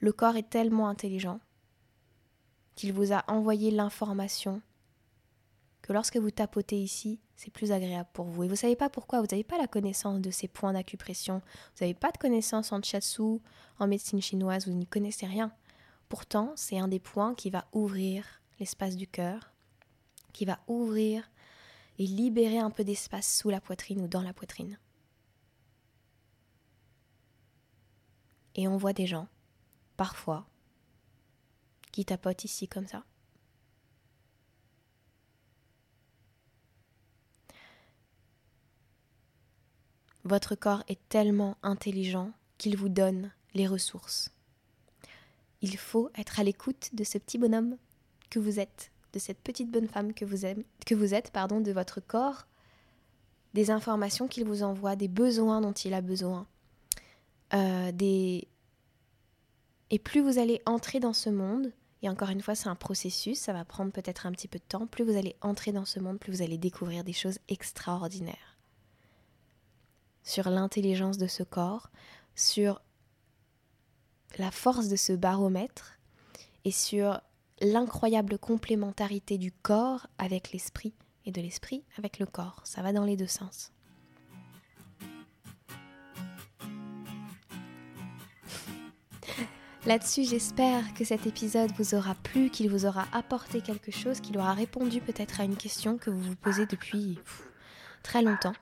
Le 0.02 0.12
corps 0.12 0.36
est 0.36 0.50
tellement 0.50 0.90
intelligent 0.90 1.40
qu'il 2.76 2.92
vous 2.92 3.14
a 3.14 3.24
envoyé 3.28 3.70
l'information 3.70 4.62
que 5.84 5.94
lorsque 5.94 6.18
vous 6.18 6.32
tapotez 6.32 6.78
ici, 6.78 7.20
c'est 7.36 7.52
plus 7.52 7.72
agréable 7.72 8.10
pour 8.14 8.26
vous. 8.26 8.44
Et 8.44 8.48
vous 8.48 8.54
ne 8.54 8.58
savez 8.58 8.76
pas 8.76 8.90
pourquoi, 8.90 9.20
vous 9.20 9.28
n'avez 9.30 9.44
pas 9.44 9.60
la 9.60 9.68
connaissance 9.68 10.20
de 10.20 10.32
ces 10.32 10.48
points 10.48 10.74
d'acupression, 10.74 11.42
vous 11.76 11.86
n'avez 11.86 11.94
pas 11.94 12.12
de 12.12 12.18
connaissance 12.18 12.72
en 12.72 12.82
chatsu, 12.82 13.40
en 13.80 13.88
médecine 13.88 14.22
chinoise, 14.22 14.68
vous 14.68 14.74
n'y 14.74 14.88
connaissez 14.88 15.28
rien. 15.28 15.52
Pourtant, 16.10 16.52
c'est 16.56 16.80
un 16.80 16.88
des 16.88 17.00
points 17.00 17.36
qui 17.36 17.52
va 17.52 17.68
ouvrir 17.72 18.26
l'espace 18.60 18.96
du 18.96 19.08
cœur, 19.08 19.52
qui 20.34 20.46
va 20.46 20.60
ouvrir 20.68 21.30
et 22.00 22.08
libérer 22.08 22.58
un 22.58 22.72
peu 22.72 22.84
d'espace 22.84 23.38
sous 23.38 23.50
la 23.52 23.62
poitrine 23.62 24.02
ou 24.02 24.08
dans 24.08 24.24
la 24.24 24.34
poitrine. 24.34 24.80
Et 28.56 28.68
on 28.68 28.78
voit 28.78 28.94
des 28.94 29.08
gens 29.08 29.28
parfois, 30.02 30.48
qui 31.92 32.06
tapote 32.06 32.44
ici 32.44 32.68
comme 32.68 32.88
ça. 32.88 33.04
Votre 40.24 40.56
corps 40.56 40.84
est 40.88 41.08
tellement 41.08 41.56
intelligent 41.62 42.32
qu'il 42.58 42.78
vous 42.78 42.90
donne 42.90 43.32
les 43.54 43.68
ressources. 43.68 44.32
Il 45.62 45.78
faut 45.78 46.10
être 46.18 46.40
à 46.40 46.44
l'écoute 46.44 46.90
de 46.94 47.04
ce 47.04 47.20
petit 47.20 47.38
bonhomme 47.38 47.78
que 48.32 48.40
vous 48.40 48.60
êtes, 48.60 48.92
de 49.14 49.20
cette 49.20 49.42
petite 49.42 49.70
bonne 49.70 49.88
femme 49.88 50.16
que 50.16 50.26
vous, 50.26 50.48
que 50.84 50.96
vous 50.96 51.14
êtes, 51.14 51.30
pardon, 51.30 51.62
de 51.62 51.72
votre 51.72 52.00
corps, 52.00 52.48
des 53.54 53.70
informations 53.70 54.28
qu'il 54.28 54.46
vous 54.46 54.64
envoie, 54.64 54.96
des 54.96 55.08
besoins 55.08 55.62
dont 55.62 55.74
il 55.74 55.94
a 55.94 56.02
besoin, 56.02 56.48
euh, 57.54 57.92
des, 57.92 58.48
et 59.92 60.00
plus 60.00 60.22
vous 60.22 60.40
allez 60.40 60.62
entrer 60.66 61.00
dans 61.00 61.14
ce 61.14 61.30
monde, 61.30 61.72
et 62.02 62.10
encore 62.10 62.30
une 62.30 62.42
fois 62.42 62.56
c'est 62.56 62.70
un 62.70 62.76
processus, 62.76 63.38
ça 63.38 63.54
va 63.54 63.66
prendre 63.66 63.92
peut-être 63.92 64.26
un 64.26 64.32
petit 64.32 64.48
peu 64.48 64.58
de 64.58 64.64
temps, 64.64 64.88
plus 64.88 65.04
vous 65.04 65.18
allez 65.18 65.36
entrer 65.42 65.72
dans 65.72 65.86
ce 65.86 66.00
monde, 66.00 66.18
plus 66.18 66.32
vous 66.32 66.42
allez 66.42 66.58
découvrir 66.58 67.04
des 67.04 67.14
choses 67.14 67.38
extraordinaires. 67.50 68.58
Sur 70.24 70.50
l'intelligence 70.50 71.18
de 71.18 71.28
ce 71.28 71.44
corps, 71.44 71.92
sur 72.34 72.82
la 74.38 74.50
force 74.50 74.88
de 74.88 74.96
ce 74.96 75.14
baromètre 75.14 76.00
et 76.64 76.72
sur 76.72 77.20
l'incroyable 77.60 78.40
complémentarité 78.40 79.38
du 79.38 79.52
corps 79.52 80.08
avec 80.18 80.52
l'esprit 80.52 80.94
et 81.26 81.32
de 81.32 81.42
l'esprit 81.42 81.84
avec 81.98 82.18
le 82.18 82.26
corps. 82.26 82.62
Ça 82.64 82.82
va 82.82 82.94
dans 82.94 83.04
les 83.04 83.18
deux 83.18 83.28
sens. 83.28 83.72
Là-dessus, 89.88 90.26
j'espère 90.26 90.94
que 90.94 91.04
cet 91.04 91.26
épisode 91.26 91.72
vous 91.80 91.96
aura 91.96 92.14
plu, 92.14 92.52
qu'il 92.52 92.70
vous 92.70 92.86
aura 92.86 93.06
apporté 93.14 93.62
quelque 93.62 93.92
chose, 93.92 94.20
qu'il 94.22 94.38
aura 94.38 94.54
répondu 94.54 95.02
peut-être 95.02 95.42
à 95.42 95.44
une 95.44 95.58
question 95.58 95.98
que 95.98 96.12
vous 96.12 96.22
vous 96.22 96.36
posez 96.36 96.68
depuis 96.68 97.18
très 98.04 98.22
longtemps. 98.22 98.54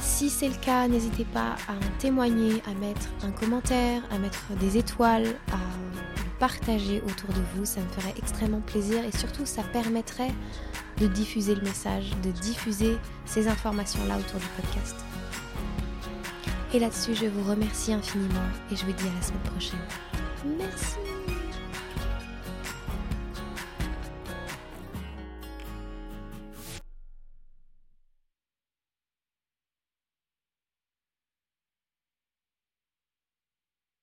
Si 0.00 0.30
c'est 0.30 0.48
le 0.48 0.56
cas, 0.56 0.88
n'hésitez 0.88 1.24
pas 1.26 1.54
à 1.68 1.74
en 1.74 1.98
témoigner, 1.98 2.60
à 2.66 2.74
mettre 2.74 3.08
un 3.22 3.30
commentaire, 3.30 4.02
à 4.10 4.18
mettre 4.18 4.52
des 4.58 4.78
étoiles, 4.78 5.28
à 5.52 5.58
partager 6.40 7.00
autour 7.02 7.28
de 7.30 7.40
vous. 7.54 7.64
Ça 7.64 7.80
me 7.80 7.88
ferait 7.88 8.14
extrêmement 8.18 8.60
plaisir 8.60 9.04
et 9.04 9.16
surtout 9.16 9.46
ça 9.46 9.62
permettrait 9.62 10.32
de 10.98 11.06
diffuser 11.06 11.54
le 11.54 11.62
message, 11.62 12.10
de 12.24 12.32
diffuser 12.32 12.96
ces 13.26 13.46
informations-là 13.46 14.18
autour 14.18 14.40
du 14.40 14.46
podcast. 14.60 14.96
Et 16.74 16.78
là-dessus, 16.78 17.14
je 17.14 17.26
vous 17.26 17.48
remercie 17.48 17.92
infiniment 17.92 18.48
et 18.70 18.76
je 18.76 18.84
vous 18.84 18.92
dis 18.92 19.04
à 19.04 19.14
la 19.14 19.22
semaine 19.22 19.40
prochaine. 19.42 19.78
Merci. 20.58 20.96